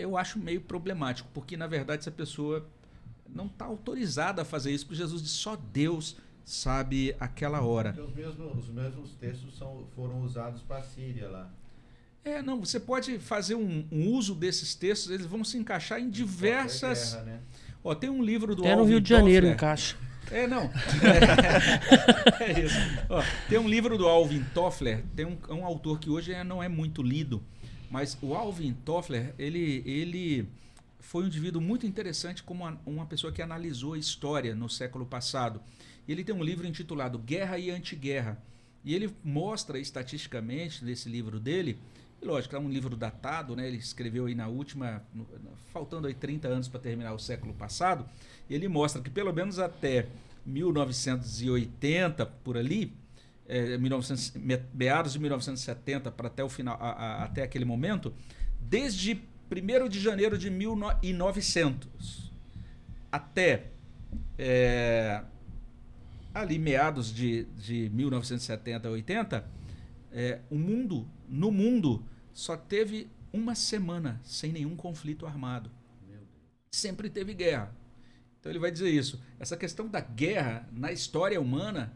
[0.00, 2.66] Eu acho meio problemático, porque na verdade essa pessoa
[3.28, 7.94] não está autorizada a fazer isso, porque Jesus disse só Deus sabe aquela hora.
[7.96, 11.50] Os mesmos, os mesmos textos são, foram usados para a Síria lá.
[12.24, 16.10] É, não, você pode fazer um, um, uso desses textos, eles vão se encaixar em
[16.10, 17.12] diversas.
[17.12, 17.40] Guerra, né?
[17.82, 19.96] Ó, tem um livro do Até no Rio de Janeiro encaixa.
[20.30, 20.70] É, não.
[22.40, 22.76] É, é isso.
[23.08, 26.62] Ó, tem um livro do Alvin Toffler, tem um, um autor que hoje é, não
[26.62, 27.42] é muito lido,
[27.90, 30.48] mas o Alvin Toffler, ele, ele
[31.00, 35.60] foi um indivíduo muito interessante como uma pessoa que analisou a história no século passado.
[36.08, 38.40] Ele tem um livro intitulado Guerra e Antiguerra.
[38.84, 41.78] E ele mostra estatisticamente nesse livro dele,
[42.22, 43.66] e lógico, é um livro datado, né?
[43.66, 45.02] Ele escreveu aí na última,
[45.72, 48.06] faltando aí 30 anos para terminar o século passado,
[48.48, 50.06] ele mostra que pelo menos até
[50.44, 52.92] 1980 por ali,
[53.50, 54.34] é, 1900,
[54.72, 58.14] meados de 1970 para até o final, a, a, até aquele momento,
[58.60, 62.30] desde 1 de janeiro de 1900
[63.10, 63.66] até
[64.38, 65.24] é,
[66.32, 69.44] ali meados de, de 1970, 80,
[70.12, 75.70] é, o mundo, no mundo, só teve uma semana sem nenhum conflito armado.
[76.70, 77.74] Sempre teve guerra.
[78.38, 79.20] Então ele vai dizer isso.
[79.40, 81.92] Essa questão da guerra na história humana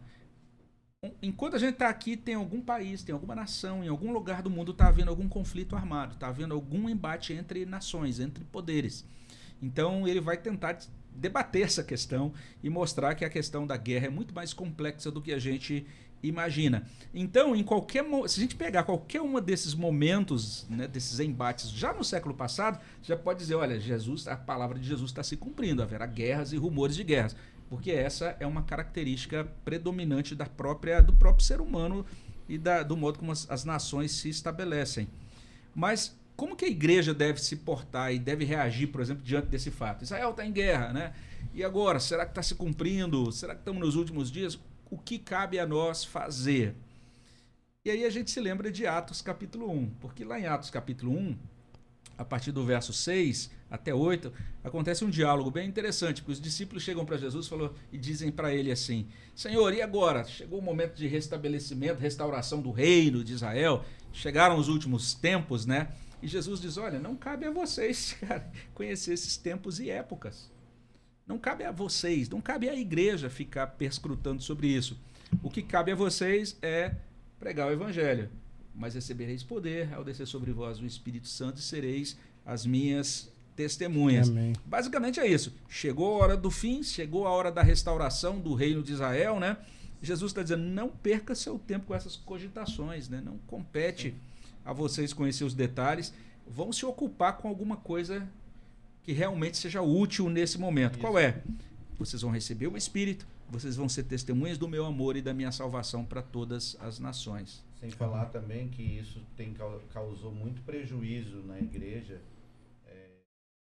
[1.22, 4.50] enquanto a gente está aqui, tem algum país, tem alguma nação, em algum lugar do
[4.50, 9.04] mundo está havendo algum conflito armado, está havendo algum embate entre nações, entre poderes.
[9.62, 10.78] Então ele vai tentar
[11.14, 15.22] debater essa questão e mostrar que a questão da guerra é muito mais complexa do
[15.22, 15.86] que a gente
[16.22, 16.86] imagina.
[17.12, 21.92] Então, em qualquer se a gente pegar qualquer uma desses momentos, né, desses embates já
[21.92, 25.82] no século passado, já pode dizer, olha, Jesus, a palavra de Jesus está se cumprindo,
[25.82, 27.36] haverá guerras e rumores de guerras,
[27.68, 32.04] porque essa é uma característica predominante da própria do próprio ser humano
[32.48, 35.08] e da, do modo como as, as nações se estabelecem.
[35.74, 39.70] Mas como que a igreja deve se portar e deve reagir, por exemplo, diante desse
[39.70, 40.02] fato?
[40.02, 41.14] Israel está em guerra, né?
[41.52, 43.30] E agora, será que está se cumprindo?
[43.30, 44.58] Será que estamos nos últimos dias?
[44.90, 46.74] O que cabe a nós fazer?
[47.84, 51.12] E aí a gente se lembra de Atos capítulo 1, porque lá em Atos capítulo
[51.12, 51.36] 1,
[52.16, 56.82] a partir do verso 6 até 8, acontece um diálogo bem interessante, porque os discípulos
[56.82, 60.24] chegam para Jesus falou, e dizem para ele assim: Senhor, e agora?
[60.24, 65.88] Chegou o momento de restabelecimento, restauração do reino de Israel, chegaram os últimos tempos, né?
[66.22, 70.50] E Jesus diz: Olha, não cabe a vocês cara, conhecer esses tempos e épocas.
[71.26, 74.98] Não cabe a vocês, não cabe à igreja ficar perscrutando sobre isso.
[75.42, 76.94] O que cabe a vocês é
[77.38, 78.30] pregar o evangelho.
[78.74, 84.28] Mas recebereis poder ao descer sobre vós o Espírito Santo e sereis as minhas testemunhas.
[84.28, 84.52] Amém.
[84.66, 85.54] Basicamente é isso.
[85.68, 89.56] Chegou a hora do fim, chegou a hora da restauração do reino de Israel, né?
[90.02, 93.22] Jesus está dizendo: não perca seu tempo com essas cogitações, né?
[93.24, 94.14] Não compete
[94.64, 96.12] a vocês conhecer os detalhes.
[96.46, 98.28] Vão se ocupar com alguma coisa
[99.02, 100.94] que realmente seja útil nesse momento.
[100.94, 101.00] Isso.
[101.00, 101.42] Qual é?
[101.98, 105.52] Vocês vão receber o Espírito, vocês vão ser testemunhas do meu amor e da minha
[105.52, 107.62] salvação para todas as nações.
[107.84, 109.54] Sem falar também que isso tem
[109.92, 112.18] causou muito prejuízo na igreja,
[112.86, 113.08] é,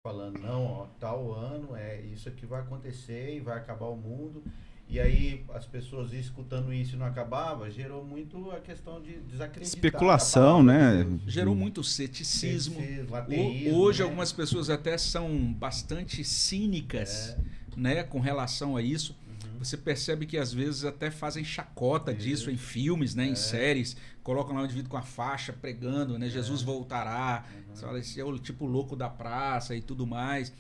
[0.04, 4.44] falando não, ó, tal ano é isso que vai acontecer e vai acabar o mundo.
[4.88, 9.76] E aí as pessoas escutando isso e não acabava, gerou muito a questão de desacreditar.
[9.76, 11.04] Especulação, né?
[11.26, 12.76] Gerou muito ceticismo.
[12.76, 14.06] ceticismo Hoje né?
[14.06, 17.40] algumas pessoas até são bastante cínicas, é.
[17.76, 19.16] né, com relação a isso.
[19.56, 19.64] Uhum.
[19.64, 23.30] Você percebe que às vezes até fazem chacota disso em filmes, né, é.
[23.30, 26.66] em séries, colocam lá um indivíduo com a faixa pregando, né, Jesus é.
[26.66, 27.46] voltará.
[27.54, 27.76] Uhum.
[27.76, 30.52] Você fala, esse é o tipo louco da praça e tudo mais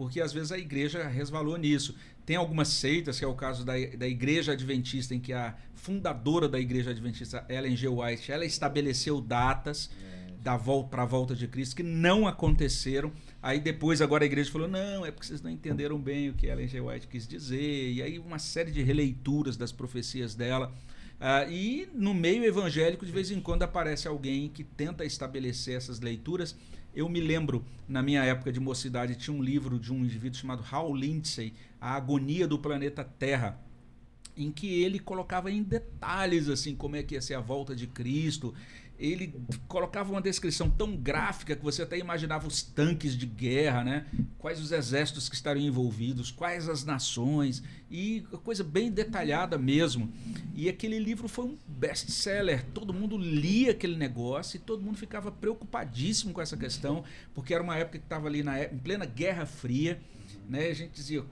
[0.00, 1.94] porque às vezes a igreja resvalou nisso.
[2.24, 6.48] Tem algumas seitas, que é o caso da, da Igreja Adventista, em que a fundadora
[6.48, 7.86] da Igreja Adventista, Ellen G.
[7.86, 10.42] White, ela estabeleceu datas é.
[10.42, 13.12] da volta para a volta de Cristo que não aconteceram.
[13.42, 16.46] Aí depois agora a igreja falou: "Não, é porque vocês não entenderam bem o que
[16.46, 16.80] Ellen G.
[16.80, 17.92] White quis dizer".
[17.92, 20.72] E aí uma série de releituras das profecias dela.
[21.20, 26.00] Uh, e no meio evangélico, de vez em quando, aparece alguém que tenta estabelecer essas
[26.00, 26.56] leituras
[26.94, 30.64] eu me lembro, na minha época de mocidade, tinha um livro de um indivíduo chamado
[30.70, 33.60] Hal Lindsey, A Agonia do Planeta Terra,
[34.36, 37.86] em que ele colocava em detalhes assim como é que ia ser a volta de
[37.86, 38.54] Cristo
[39.00, 39.34] ele
[39.66, 44.06] colocava uma descrição tão gráfica que você até imaginava os tanques de guerra, né?
[44.38, 50.12] Quais os exércitos que estariam envolvidos, quais as nações e coisa bem detalhada mesmo.
[50.54, 52.62] E aquele livro foi um best-seller.
[52.74, 57.02] Todo mundo lia aquele negócio e todo mundo ficava preocupadíssimo com essa questão,
[57.34, 59.98] porque era uma época que estava ali na em plena Guerra Fria,
[60.46, 60.68] né?
[60.68, 61.24] A gente dizia,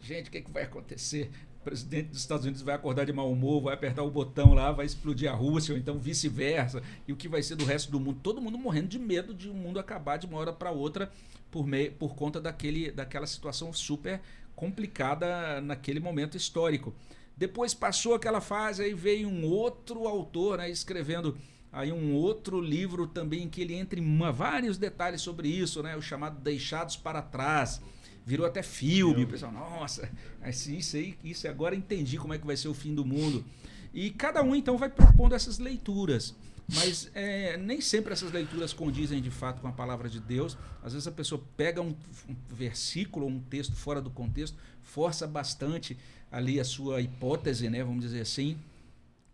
[0.00, 1.30] gente, o que, é que vai acontecer?
[1.64, 4.86] Presidente dos Estados Unidos vai acordar de mau humor, vai apertar o botão lá, vai
[4.86, 8.18] explodir a Rússia, ou então vice-versa, e o que vai ser do resto do mundo.
[8.22, 11.10] Todo mundo morrendo de medo de o mundo acabar de uma hora para outra
[11.50, 14.20] por, meio, por conta daquele, daquela situação super
[14.54, 16.94] complicada naquele momento histórico.
[17.36, 21.36] Depois passou aquela fase, aí veio um outro autor né, escrevendo
[21.72, 25.96] aí um outro livro também que ele entra em uma, vários detalhes sobre isso, né,
[25.96, 27.80] o chamado Deixados para Trás
[28.24, 29.24] virou até filme.
[29.24, 30.08] O pessoal, nossa,
[30.46, 33.44] isso aí, isso agora entendi como é que vai ser o fim do mundo.
[33.92, 36.34] E cada um então vai propondo essas leituras.
[36.72, 40.56] Mas é, nem sempre essas leituras condizem de fato com a palavra de Deus.
[40.82, 41.96] Às vezes a pessoa pega um,
[42.28, 45.98] um versículo ou um texto fora do contexto, força bastante
[46.30, 48.56] ali a sua hipótese, né, vamos dizer assim.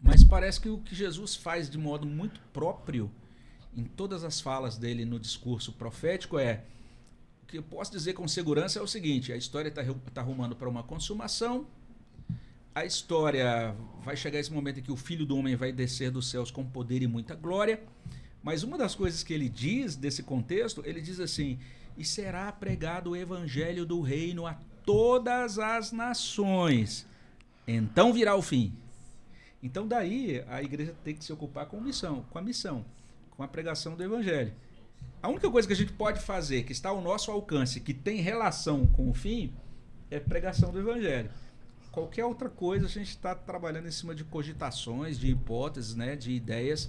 [0.00, 3.10] Mas parece que o que Jesus faz de modo muito próprio
[3.76, 6.64] em todas as falas dele no discurso profético é
[7.46, 9.82] que eu posso dizer com segurança é o seguinte: a história está
[10.12, 11.66] tá arrumando para uma consumação.
[12.74, 16.28] A história vai chegar esse momento em que o filho do homem vai descer dos
[16.28, 17.82] céus com poder e muita glória.
[18.42, 21.58] Mas uma das coisas que ele diz desse contexto, ele diz assim:
[21.96, 27.06] e será pregado o evangelho do reino a todas as nações.
[27.66, 28.72] Então virá o fim.
[29.62, 32.84] Então daí a igreja tem que se ocupar com missão, com a missão,
[33.30, 34.52] com a pregação do evangelho.
[35.26, 38.20] A única coisa que a gente pode fazer, que está ao nosso alcance, que tem
[38.20, 39.52] relação com o fim,
[40.08, 41.28] é pregação do evangelho.
[41.90, 46.30] Qualquer outra coisa, a gente está trabalhando em cima de cogitações, de hipóteses, né, de
[46.30, 46.88] ideias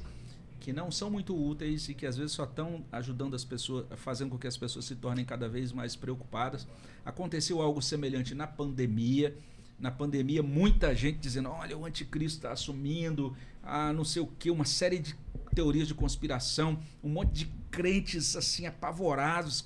[0.60, 4.30] que não são muito úteis e que às vezes só estão ajudando as pessoas, fazendo
[4.30, 6.68] com que as pessoas se tornem cada vez mais preocupadas.
[7.04, 9.36] Aconteceu algo semelhante na pandemia.
[9.80, 14.52] Na pandemia, muita gente dizendo: olha, o anticristo está assumindo, ah, não sei o que,
[14.52, 15.16] uma série de
[15.58, 19.66] teorias de conspiração, um monte de crentes assim apavorados.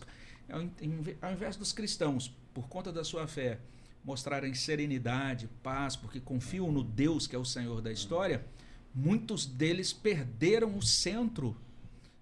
[1.22, 3.60] Ao invés dos cristãos, por conta da sua fé,
[4.02, 8.46] mostrarem serenidade, paz, porque confiam no Deus que é o Senhor da história,
[8.96, 11.58] muitos deles perderam o centro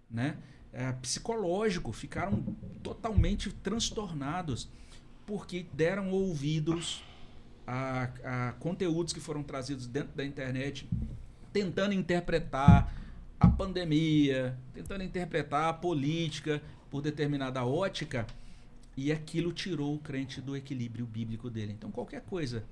[0.09, 0.35] né,
[0.73, 2.41] é, psicológico, ficaram
[2.81, 4.67] totalmente transtornados,
[5.27, 7.03] porque deram ouvidos
[7.67, 10.89] a, a conteúdos que foram trazidos dentro da internet,
[11.53, 12.97] tentando interpretar
[13.39, 18.27] a pandemia, tentando interpretar a política por determinada ótica
[18.97, 21.71] e aquilo tirou o crente do equilíbrio bíblico dele.
[21.71, 22.63] Então, qualquer coisa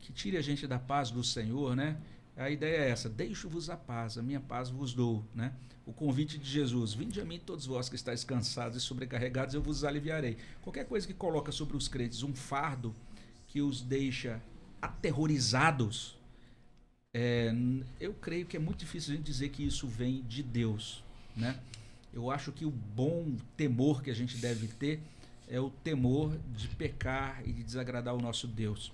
[0.00, 1.96] que tire a gente da paz do Senhor, né?
[2.36, 5.52] A ideia é essa: deixo-vos a paz, a minha paz vos dou, né?
[5.86, 9.62] O convite de Jesus: vinde a mim todos vós que estáis cansados e sobrecarregados, eu
[9.62, 10.38] vos aliviarei.
[10.62, 12.94] Qualquer coisa que coloca sobre os crentes um fardo
[13.46, 14.42] que os deixa
[14.80, 16.16] aterrorizados,
[17.12, 17.52] é,
[18.00, 21.02] eu creio que é muito difícil a gente dizer que isso vem de Deus,
[21.36, 21.58] né?
[22.12, 25.00] Eu acho que o bom temor que a gente deve ter
[25.48, 28.92] é o temor de pecar e de desagradar o nosso Deus.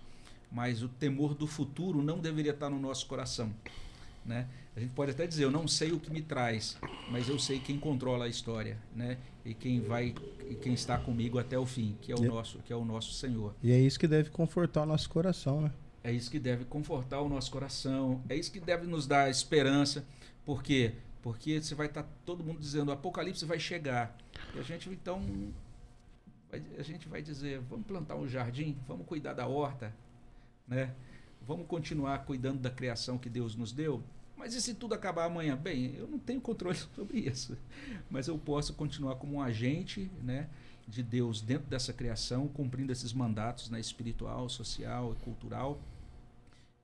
[0.50, 3.52] Mas o temor do futuro não deveria estar no nosso coração.
[4.24, 4.46] Né?
[4.74, 6.76] A gente pode até dizer, eu não sei o que me traz,
[7.10, 9.16] mas eu sei quem controla a história, né?
[9.44, 10.14] E quem vai
[10.50, 12.84] e quem está comigo até o fim, que é o e, nosso, que é o
[12.84, 13.54] nosso Senhor.
[13.62, 15.72] E é isso que deve confortar o nosso coração, né?
[16.06, 20.06] É isso que deve confortar o nosso coração, é isso que deve nos dar esperança,
[20.44, 24.16] porque porque você vai estar todo mundo dizendo, o apocalipse vai chegar.
[24.54, 25.20] E a gente então
[26.78, 29.92] a gente vai dizer, vamos plantar um jardim, vamos cuidar da horta,
[30.68, 30.94] né?
[31.42, 34.00] Vamos continuar cuidando da criação que Deus nos deu.
[34.36, 35.56] Mas e se tudo acabar amanhã?
[35.56, 37.58] Bem, eu não tenho controle sobre isso,
[38.08, 40.48] mas eu posso continuar como um agente, né,
[40.86, 45.80] de Deus dentro dessa criação, cumprindo esses mandatos, né, espiritual, social e cultural.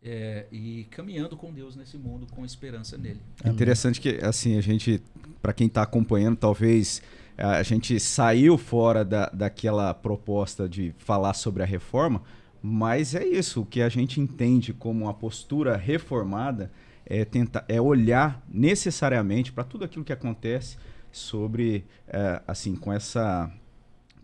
[0.04, 3.20] É, e caminhando com Deus nesse mundo com esperança nele.
[3.44, 5.00] É interessante que assim a gente,
[5.40, 7.00] para quem está acompanhando, talvez
[7.36, 12.22] a gente saiu fora da, daquela proposta de falar sobre a reforma,
[12.62, 16.70] mas é isso, o que a gente entende como uma postura reformada
[17.04, 20.76] é tentar é olhar necessariamente para tudo aquilo que acontece
[21.10, 23.52] sobre é, assim com essa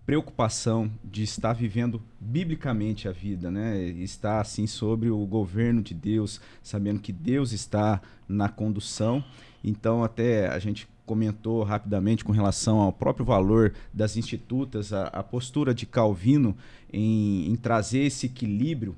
[0.09, 3.79] preocupação de estar vivendo biblicamente a vida, né?
[3.79, 9.23] Estar assim sobre o governo de Deus, sabendo que Deus está na condução.
[9.63, 15.23] Então até a gente comentou rapidamente com relação ao próprio valor das institutas, a, a
[15.23, 16.57] postura de Calvino
[16.91, 18.97] em, em, trazer esse equilíbrio.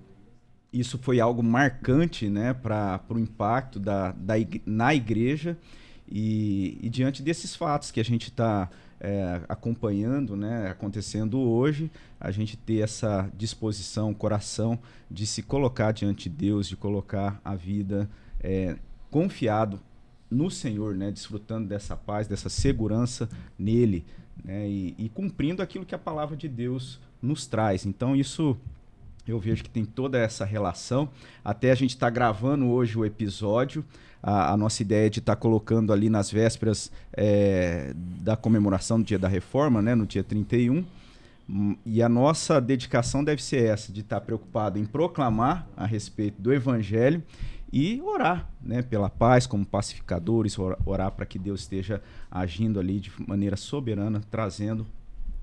[0.73, 4.35] Isso foi algo marcante né, para o impacto da, da,
[4.65, 5.59] na igreja.
[6.09, 8.69] E, e, diante desses fatos que a gente está
[9.01, 11.91] é, acompanhando, né, acontecendo hoje,
[12.21, 14.79] a gente ter essa disposição, coração
[15.11, 18.09] de se colocar diante de Deus, de colocar a vida
[18.41, 18.77] é,
[19.11, 19.81] confiado
[20.31, 23.29] no Senhor, né, desfrutando dessa paz, dessa segurança
[23.59, 24.05] nele,
[24.45, 27.87] né, e, e, cumprindo aquilo que a palavra de Deus nos traz.
[27.87, 28.57] Então isso
[29.27, 31.09] eu vejo que tem toda essa relação.
[31.45, 33.85] Até a gente está gravando hoje o episódio.
[34.23, 39.05] A, a nossa ideia de estar tá colocando ali nas vésperas é, da comemoração do
[39.05, 40.85] Dia da Reforma, né, no dia 31.
[41.49, 45.87] Hum, e a nossa dedicação deve ser essa, de estar tá preocupado em proclamar a
[45.87, 47.23] respeito do Evangelho
[47.73, 53.13] e orar né, pela paz como pacificadores, orar para que Deus esteja agindo ali de
[53.27, 54.87] maneira soberana, trazendo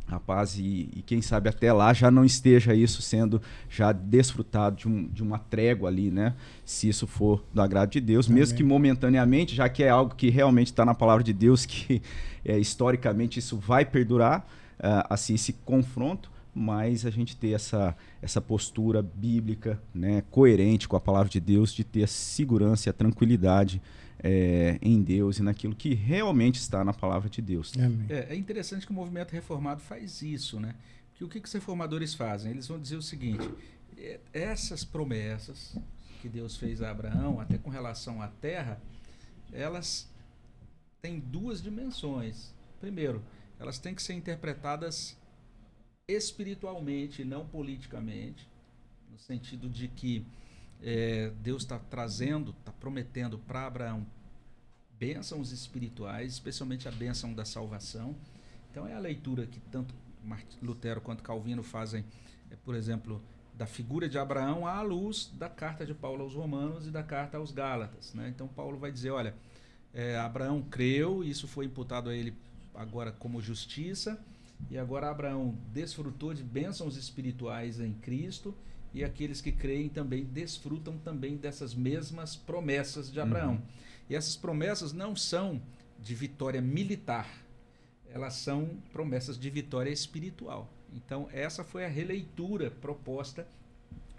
[0.09, 4.77] a paz e, e, quem sabe até lá já não esteja isso sendo já desfrutado
[4.77, 6.33] de, um, de uma trégua ali, né?
[6.63, 8.39] Se isso for do agrado de Deus, Amém.
[8.39, 12.01] mesmo que momentaneamente, já que é algo que realmente está na palavra de Deus, que
[12.45, 14.47] é, historicamente isso vai perdurar,
[14.79, 20.95] uh, assim, esse confronto, mas a gente ter essa, essa postura bíblica, né, coerente com
[20.95, 23.81] a palavra de Deus, de ter a segurança e a tranquilidade
[24.23, 27.71] é, em Deus e naquilo que realmente está na palavra de Deus.
[28.09, 30.75] É, é, interessante que o movimento reformado faz isso, né?
[31.09, 32.51] Porque o que, que os reformadores fazem?
[32.51, 33.49] Eles vão dizer o seguinte:
[33.97, 35.75] é, essas promessas
[36.21, 38.81] que Deus fez a Abraão, até com relação à terra,
[39.51, 40.09] elas
[41.01, 42.53] têm duas dimensões.
[42.79, 43.23] Primeiro,
[43.59, 45.17] elas têm que ser interpretadas
[46.07, 48.47] espiritualmente, não politicamente,
[49.11, 50.25] no sentido de que
[50.81, 54.05] é, Deus está trazendo, está prometendo para Abraão
[54.99, 58.15] bênçãos espirituais, especialmente a bênção da salvação.
[58.71, 59.93] Então é a leitura que tanto
[60.61, 62.03] Lutero quanto Calvino fazem,
[62.51, 63.21] é, por exemplo,
[63.53, 67.37] da figura de Abraão à luz da carta de Paulo aos Romanos e da carta
[67.37, 68.13] aos Gálatas.
[68.13, 68.29] Né?
[68.29, 69.33] Então Paulo vai dizer, olha,
[69.93, 72.33] É, Abraão creu, isso foi imputado a ele
[72.75, 74.19] agora como justiça,
[74.69, 78.53] e agora Abraão desfrutou de bênçãos espirituais em Cristo,
[78.93, 83.53] e aqueles que creem também desfrutam também dessas mesmas promessas de Abraão.
[83.55, 83.61] Uhum.
[84.09, 85.61] E essas promessas não são
[85.99, 87.27] de vitória militar,
[88.09, 90.71] elas são promessas de vitória espiritual.
[90.93, 93.47] Então, essa foi a releitura proposta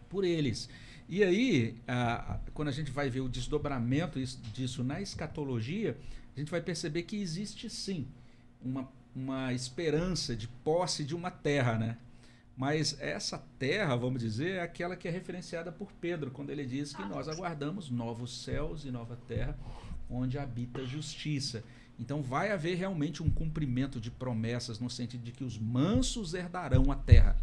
[0.09, 0.69] por eles.
[1.09, 5.97] E aí, a, quando a gente vai ver o desdobramento disso na escatologia,
[6.37, 8.07] a gente vai perceber que existe sim
[8.63, 11.97] uma, uma esperança de posse de uma terra, né?
[12.59, 16.93] Mas essa terra, vamos dizer, é aquela que é referenciada por Pedro, quando ele diz
[16.93, 19.57] que nós aguardamos novos céus e nova terra,
[20.11, 21.63] onde habita justiça.
[22.01, 26.91] Então vai haver realmente um cumprimento de promessas no sentido de que os mansos herdarão
[26.91, 27.37] a terra.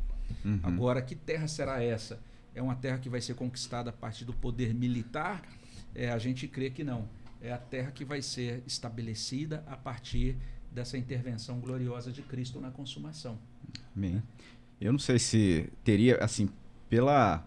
[0.43, 0.59] Uhum.
[0.61, 2.19] Agora, que terra será essa?
[2.53, 5.41] É uma terra que vai ser conquistada a partir do poder militar?
[5.93, 7.07] É, a gente crê que não.
[7.41, 10.35] É a terra que vai ser estabelecida a partir
[10.69, 13.39] dessa intervenção gloriosa de Cristo na consumação.
[13.95, 14.21] Amém.
[14.79, 16.49] Eu não sei se teria, assim,
[16.89, 17.43] pela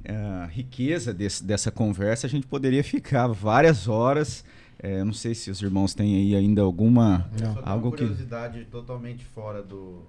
[0.00, 4.44] uh, riqueza desse, dessa conversa, a gente poderia ficar várias horas
[4.78, 7.58] é, não sei se os irmãos têm aí ainda alguma não.
[7.64, 8.70] algo uma curiosidade que...
[8.70, 10.02] totalmente fora do,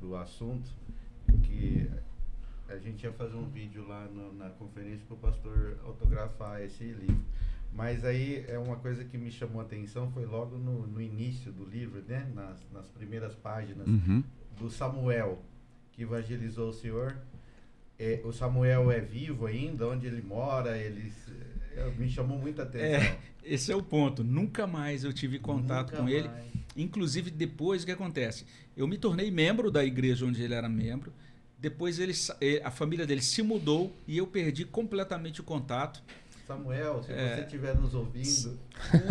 [0.00, 0.70] do assunto
[1.42, 1.90] que
[2.68, 6.84] a gente ia fazer um vídeo lá no, na conferência para o pastor autografar esse
[6.84, 7.24] livro.
[7.72, 11.50] Mas aí é uma coisa que me chamou a atenção foi logo no, no início
[11.50, 12.30] do livro, né?
[12.34, 14.22] Nas, nas primeiras páginas uhum.
[14.60, 15.42] Do Samuel
[15.92, 17.16] que evangelizou o Senhor.
[17.98, 21.12] É, o Samuel é vivo ainda, onde ele mora, ele
[21.76, 22.86] é, me chamou muita atenção.
[22.86, 24.24] É, esse é o ponto.
[24.24, 26.14] Nunca mais eu tive contato Nunca com mais.
[26.14, 26.30] ele.
[26.76, 28.46] Inclusive, depois o que acontece?
[28.76, 31.12] Eu me tornei membro da igreja onde ele era membro.
[31.58, 32.14] Depois ele,
[32.64, 36.02] a família dele se mudou e eu perdi completamente o contato.
[36.50, 38.58] Samuel, se é, você estiver nos ouvindo.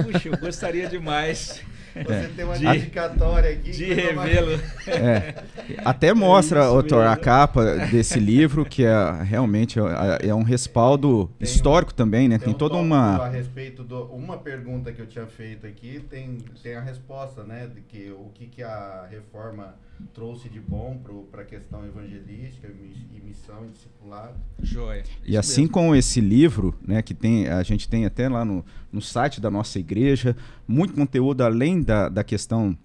[0.04, 1.62] Puxa, eu gostaria demais.
[1.96, 3.72] Você é, tem uma de, dedicatória aqui.
[3.72, 4.62] De revê-lo.
[4.86, 5.44] É,
[5.84, 11.32] até mostra, é Thor, a capa desse livro, que é realmente é, é um respaldo
[11.40, 12.38] tem, histórico também, né?
[12.38, 13.26] Tem, tem um toda uma.
[13.26, 17.68] A respeito de uma pergunta que eu tinha feito aqui, tem, tem a resposta, né?
[17.74, 19.74] De que o que, que a reforma
[20.14, 24.36] trouxe de bom para a questão evangelística e missão e discipulado.
[24.62, 25.04] Joia.
[25.26, 25.74] E assim mesmo.
[25.74, 29.50] como esse livro, né, que tem, a gente tem até lá no, no site da
[29.50, 30.36] nossa igreja,
[30.68, 32.78] muito conteúdo além da, da questão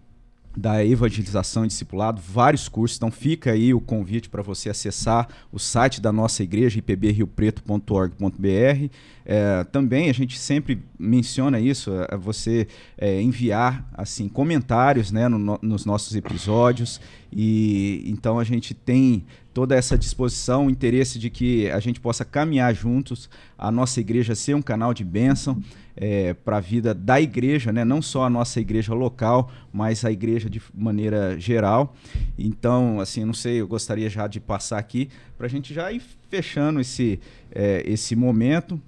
[0.57, 2.97] da evangelização e discipulado, vários cursos.
[2.97, 8.89] Então fica aí o convite para você acessar o site da nossa igreja, ipbriopreto.org.br.
[9.27, 15.29] É, também a gente sempre menciona isso, é, é você é, enviar assim comentários né,
[15.29, 17.01] no, no, nos nossos episódios.
[17.33, 19.25] E então a gente tem
[19.55, 24.35] toda essa disposição, o interesse de que a gente possa caminhar juntos, a nossa igreja
[24.35, 25.63] ser um canal de bênção
[25.97, 27.85] é, para a vida da igreja, né?
[27.85, 31.95] não só a nossa igreja local, mas a igreja de maneira geral.
[32.37, 36.03] Então, assim, não sei, eu gostaria já de passar aqui para a gente já ir
[36.29, 37.21] fechando esse,
[37.53, 38.81] é, esse momento.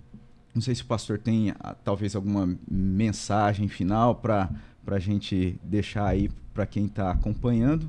[0.53, 4.51] Não sei se o pastor tem ah, talvez alguma mensagem final para
[4.87, 7.89] a gente deixar aí para quem está acompanhando.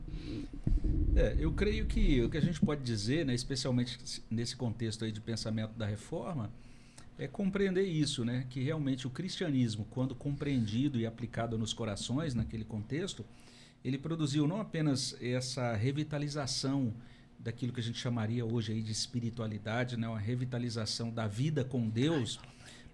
[1.15, 3.97] É, eu creio que o que a gente pode dizer, né, especialmente
[4.30, 6.51] nesse contexto aí de pensamento da reforma,
[7.18, 12.63] é compreender isso, né, que realmente o cristianismo, quando compreendido e aplicado nos corações naquele
[12.63, 13.26] contexto,
[13.84, 16.93] ele produziu não apenas essa revitalização
[17.39, 21.89] daquilo que a gente chamaria hoje aí de espiritualidade, né, uma revitalização da vida com
[21.89, 22.39] Deus,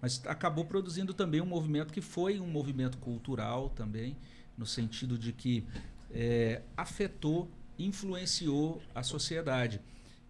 [0.00, 4.16] mas acabou produzindo também um movimento que foi um movimento cultural também,
[4.56, 5.64] no sentido de que
[6.10, 9.80] é, afetou influenciou a sociedade.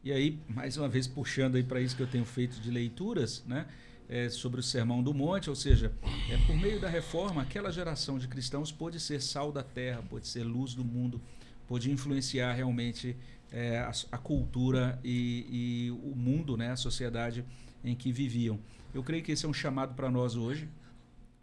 [0.02, 3.42] E aí, mais uma vez, puxando aí para isso que eu tenho feito de leituras,
[3.46, 3.66] né?
[4.06, 5.90] É, sobre o Sermão do Monte, ou seja,
[6.30, 10.28] é, por meio da reforma, aquela geração de cristãos pôde ser sal da terra, pôde
[10.28, 11.22] ser luz do mundo,
[11.66, 13.16] pôde influenciar realmente
[13.50, 15.46] é, a, a, cultura e,
[15.88, 17.46] e, o mundo, né, a sociedade
[17.82, 18.60] em que viviam.
[18.92, 20.68] Eu creio que esse é um chamado para nós hoje,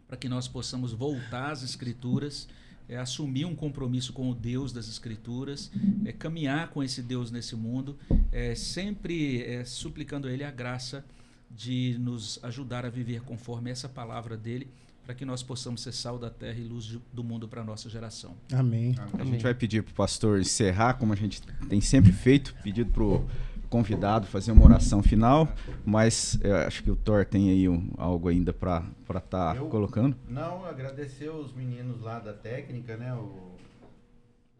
[0.06, 2.46] para que nós possamos voltar às Escrituras
[2.88, 5.70] é assumir um compromisso com o Deus das Escrituras,
[6.04, 7.96] é caminhar com esse Deus nesse mundo,
[8.30, 11.04] é sempre é, suplicando a Ele a graça
[11.50, 14.68] de nos ajudar a viver conforme essa palavra dele,
[15.04, 17.90] para que nós possamos ser sal da terra e luz do mundo para a nossa
[17.90, 18.36] geração.
[18.52, 18.94] Amém.
[18.98, 19.20] Amém.
[19.20, 22.90] A gente vai pedir para o pastor encerrar, como a gente tem sempre feito, pedido
[22.90, 23.28] para o
[23.72, 25.48] convidado fazer uma oração final,
[25.82, 30.14] mas acho que o Thor tem aí um, algo ainda para estar tá colocando.
[30.28, 33.14] Não, agradecer os meninos lá da técnica, né?
[33.14, 33.52] O,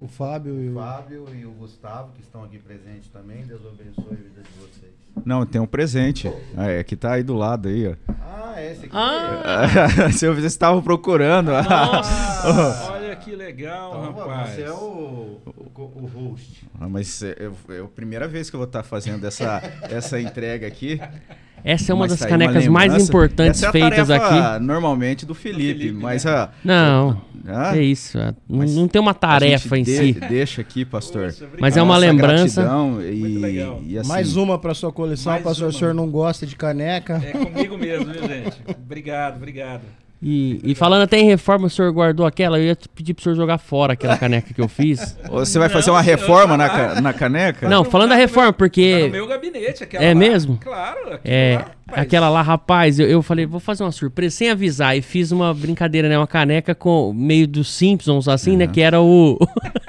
[0.03, 0.75] o Fábio, o e, o...
[0.75, 3.45] Fábio e o Gustavo, que estão aqui presentes também.
[3.45, 4.93] Deus abençoe a vida de vocês.
[5.25, 6.33] Não, tem um presente.
[6.57, 7.95] É, que tá aí do lado aí, ó.
[8.21, 8.95] Ah, é esse aqui.
[8.97, 11.53] Ah, Se eu estava procurando.
[11.53, 12.93] nossa.
[12.93, 14.51] Olha que legal, Então, rapaz.
[14.55, 16.67] você é o, o, o host.
[16.81, 17.37] Ah, Mas é,
[17.69, 20.99] é a primeira vez que eu vou estar fazendo essa, essa entrega aqui.
[21.65, 24.11] Essa é uma Mas das tá aí uma canecas mais importantes Essa é a feitas
[24.11, 24.65] aqui.
[24.65, 26.31] Normalmente do Felipe, Felipe, mas né?
[26.33, 26.49] a.
[26.65, 28.19] Não, ah, é isso.
[28.19, 30.13] é, Não, Mas não tem uma a tarefa em gente si.
[30.13, 31.35] de- Deixa aqui, pastor.
[31.61, 32.69] Mas é a uma lembrança.
[33.13, 33.81] E, legal.
[33.87, 35.65] e assim, Mais uma para sua coleção, Mais pastor.
[35.67, 35.71] uma.
[35.71, 37.23] O senhor não gosta de caneca?
[37.25, 38.57] É comigo mesmo, viu, gente?
[38.69, 39.83] Obrigado, obrigado.
[40.25, 43.25] E, e falando até em reforma, o senhor guardou aquela, eu ia te pedir pro
[43.25, 45.19] senhor jogar fora aquela caneca que eu fiz.
[45.29, 47.69] Você vai fazer uma reforma na, ca- na caneca?
[47.69, 49.07] Não, falando da reforma, Tá porque.
[49.07, 50.15] no meu gabinete, aquela É lá.
[50.15, 50.59] mesmo?
[50.63, 51.59] Claro, É, lá,
[51.89, 52.07] rapaz.
[52.07, 54.97] aquela lá, rapaz, eu, eu falei, vou fazer uma surpresa sem avisar.
[54.97, 56.17] E fiz uma brincadeira, né?
[56.17, 58.69] Uma caneca com meio dos Simpsons, assim, né?
[58.69, 59.37] Que era o.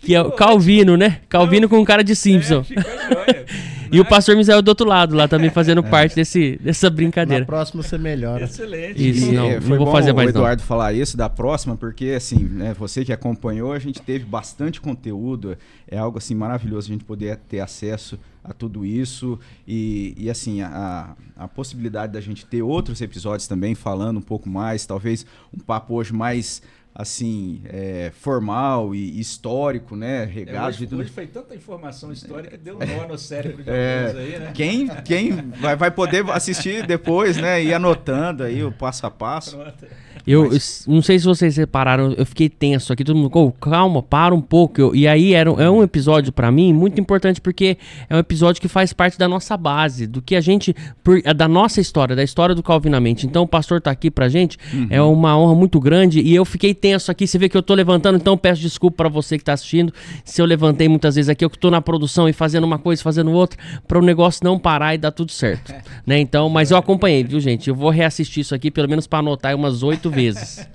[0.00, 1.20] que é o Calvino, né?
[1.28, 2.64] Calvino com cara de É, Simpson.
[2.64, 3.44] joia.
[3.94, 7.44] E o pastor Misael do outro lado, lá também fazendo parte desse, dessa Na brincadeira.
[7.44, 8.42] próxima você melhora.
[8.42, 9.08] Excelente.
[9.08, 10.40] Isso, não, é, não foi vou bom fazer o mais não.
[10.40, 14.80] Eduardo falar isso da próxima, porque assim, né, você que acompanhou, a gente teve bastante
[14.80, 20.28] conteúdo, é algo assim maravilhoso a gente poder ter acesso a tudo isso e, e
[20.28, 25.24] assim, a, a possibilidade da gente ter outros episódios também falando um pouco mais, talvez
[25.56, 26.60] um papo hoje mais
[26.94, 31.00] assim, é, formal e histórico, né, É, regado de hoje, tudo.
[31.00, 34.38] hoje foi tanta informação histórica que deu um nó no cérebro de É, alguns aí,
[34.38, 34.50] né?
[34.54, 37.62] Quem, quem vai, vai poder assistir depois, né?
[37.62, 39.56] Ir anotando aí o passo a passo.
[39.56, 39.86] Pronto.
[40.26, 44.02] Eu s- não sei se vocês repararam, eu fiquei tenso aqui, todo mundo, "Ô, calma,
[44.02, 44.80] para um pouco.
[44.80, 47.76] Eu- e aí era, um- é um episódio pra mim muito importante porque
[48.08, 51.34] é um episódio que faz parte da nossa base, do que a gente, por- é
[51.34, 53.26] da nossa história, da história do Calvinamente.
[53.26, 54.56] Então o pastor tá aqui pra gente,
[54.88, 57.72] é uma honra muito grande e eu fiquei tenso aqui, você vê que eu tô
[57.72, 59.90] levantando, então peço desculpa pra você que tá assistindo,
[60.22, 63.02] se eu levantei muitas vezes aqui, eu que tô na produção e fazendo uma coisa,
[63.02, 63.58] fazendo outra,
[63.88, 65.74] para o negócio não parar e dar tudo certo,
[66.06, 66.18] né?
[66.18, 67.70] Então, mas eu acompanhei, viu, gente?
[67.70, 70.68] Eu vou reassistir isso aqui pelo menos pra anotar umas oito vezes,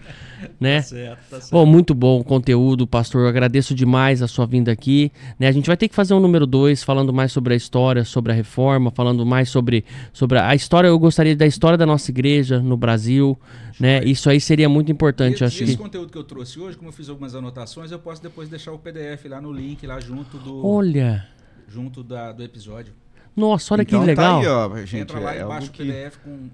[0.59, 0.81] né?
[0.81, 1.51] Certo, tá certo.
[1.51, 3.23] Bom, muito bom o conteúdo, pastor.
[3.23, 5.11] Eu agradeço demais a sua vinda aqui.
[5.39, 5.47] Né?
[5.47, 8.31] A gente vai ter que fazer um número dois, falando mais sobre a história, sobre
[8.31, 10.87] a reforma, falando mais sobre, sobre a história.
[10.87, 13.37] Eu gostaria da história da nossa igreja no Brasil.
[13.79, 14.03] Né?
[14.03, 15.41] Isso aí seria muito importante.
[15.41, 15.77] E, acho esse que...
[15.77, 18.79] conteúdo que eu trouxe hoje, como eu fiz algumas anotações, eu posso depois deixar o
[18.79, 21.27] PDF lá no link, lá junto do, Olha,
[21.67, 22.93] junto da, do episódio.
[23.35, 24.41] nossa, olha então que legal.
[24.41, 24.97] tá aí, ó, gente.
[24.97, 25.83] Entra lá é e baixa o que...
[25.83, 26.49] PDF com,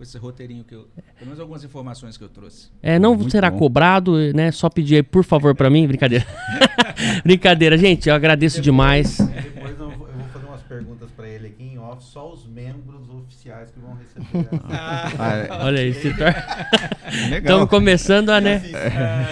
[0.00, 0.88] com esse roteirinho que eu.
[1.18, 2.70] Pelo menos algumas informações que eu trouxe.
[2.82, 3.58] É, não Muito será bom.
[3.58, 4.50] cobrado, né?
[4.50, 5.86] Só pedir aí, por favor, pra mim.
[5.86, 6.26] Brincadeira.
[7.22, 8.08] Brincadeira, gente.
[8.08, 9.18] Eu agradeço demais.
[9.18, 11.59] Depois eu vou, fazer umas perguntas para ele aqui
[11.90, 14.48] off, só os membros oficiais que vão receber.
[14.54, 16.34] essa- Ah, é, Olha aí, se tor-.
[17.38, 18.62] Estamos começando a, né?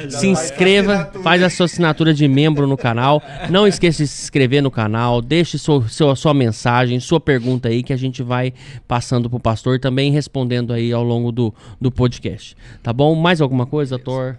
[0.08, 3.22] Já Se inscreva, faz a sua assinatura de membro no canal.
[3.50, 5.22] Não esqueça de se inscrever no canal.
[5.22, 8.52] Deixe sua, sua, sua mensagem, sua pergunta aí que a gente vai
[8.86, 12.56] passando pro pastor e também respondendo aí ao longo do, do podcast.
[12.82, 13.14] Tá bom?
[13.14, 14.36] Mais alguma coisa, Thor?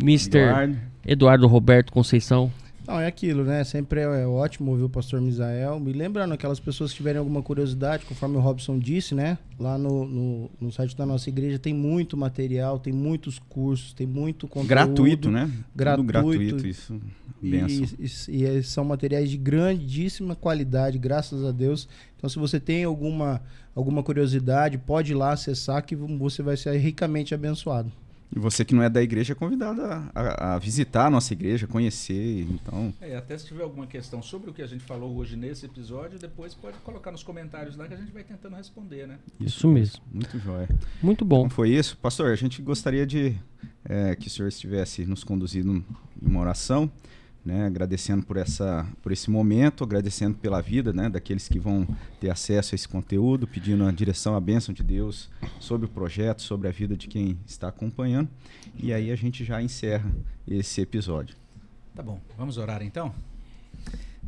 [0.00, 0.38] Mr.
[0.38, 0.76] Eduardo.
[1.06, 2.50] Eduardo Roberto Conceição.
[2.86, 3.64] Não, é aquilo, né?
[3.64, 5.80] Sempre é, é ótimo ouvir o pastor Misael.
[5.80, 9.38] Me lembrando, aquelas pessoas que tiverem alguma curiosidade, conforme o Robson disse, né?
[9.58, 14.06] Lá no, no, no site da nossa igreja tem muito material, tem muitos cursos, tem
[14.06, 14.68] muito conteúdo.
[14.68, 15.46] Gratuito, né?
[15.46, 16.06] Tudo gratuito.
[16.06, 17.00] gratuito, isso.
[17.40, 17.86] Benção.
[17.98, 18.04] E,
[18.42, 21.88] e- e são materiais de grandíssima qualidade, graças a Deus.
[22.16, 23.40] Então, se você tem alguma,
[23.74, 27.90] alguma curiosidade, pode ir lá acessar que você vai ser ricamente abençoado.
[28.34, 31.32] E você que não é da igreja é convidado a, a- a visitar a nossa
[31.32, 32.42] igreja, conhecer.
[32.50, 35.66] Então, É, até se tiver alguma questão sobre o que a gente falou hoje nesse
[35.66, 39.18] episódio, depois pode colocar nos comentários lá que a gente vai tentando responder, né?
[39.40, 40.02] Isso mesmo.
[40.12, 40.68] muito jóia.
[41.02, 41.40] Muito bom.
[41.46, 41.96] Então foi isso.
[41.98, 43.36] Pastor, a gente gostaria de
[43.84, 45.72] é, que o senhor estivesse nos conduzindo
[46.20, 46.90] em uma oração,
[47.44, 51.86] né, agradecendo por, essa, por esse momento, agradecendo pela vida né, daqueles que vão
[52.18, 55.28] ter acesso a esse conteúdo, pedindo a direção, a bênção de Deus
[55.60, 58.30] sobre o projeto, sobre a vida de quem está acompanhando.
[58.76, 60.10] E aí a gente já encerra
[60.48, 61.36] esse episódio.
[61.94, 63.14] Tá bom, vamos orar então?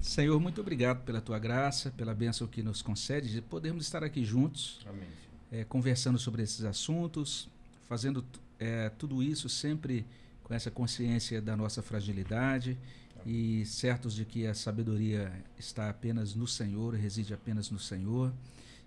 [0.00, 4.24] Senhor, muito obrigado pela tua graça, pela bênção que nos concede de podermos estar aqui
[4.24, 5.08] juntos, Amém.
[5.50, 7.48] eh, conversando sobre esses assuntos,
[7.88, 8.24] fazendo
[8.60, 10.06] eh, tudo isso sempre
[10.44, 12.78] com essa consciência da nossa fragilidade
[13.26, 18.32] e certos de que a sabedoria está apenas no Senhor, reside apenas no Senhor,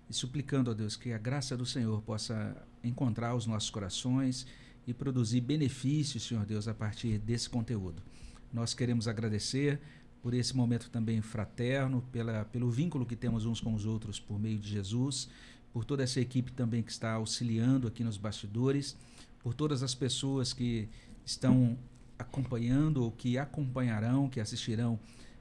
[0.08, 4.46] e suplicando a Deus que a graça do Senhor possa encontrar os nossos corações
[4.86, 8.02] e produzir benefícios, Senhor Deus, a partir desse conteúdo.
[8.50, 9.78] Nós queremos agradecer
[10.22, 14.40] por esse momento também fraterno, pela, pelo vínculo que temos uns com os outros por
[14.40, 15.28] meio de Jesus,
[15.70, 18.96] por toda essa equipe também que está auxiliando aqui nos bastidores,
[19.42, 20.88] por todas as pessoas que
[21.26, 21.78] estão
[22.20, 24.98] acompanhando ou que acompanharão, que assistirão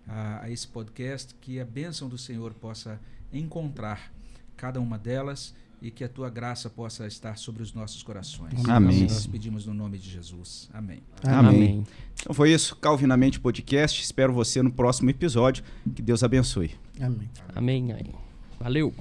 [0.08, 3.00] a, a esse podcast, que a bênção do Senhor possa
[3.32, 4.12] encontrar
[4.58, 8.54] cada uma delas e que a tua graça possa estar sobre os nossos corações.
[8.68, 9.04] Amém.
[9.04, 10.70] Nós pedimos no nome de Jesus.
[10.74, 11.02] Amém.
[11.24, 11.86] Amém.
[12.16, 14.02] Então foi isso, Calvinamente Podcast.
[14.02, 15.64] Espero você no próximo episódio.
[15.96, 16.72] Que Deus abençoe.
[17.00, 17.30] Amém.
[17.56, 17.92] Amém.
[17.92, 18.16] Amém.
[18.60, 18.94] Valeu.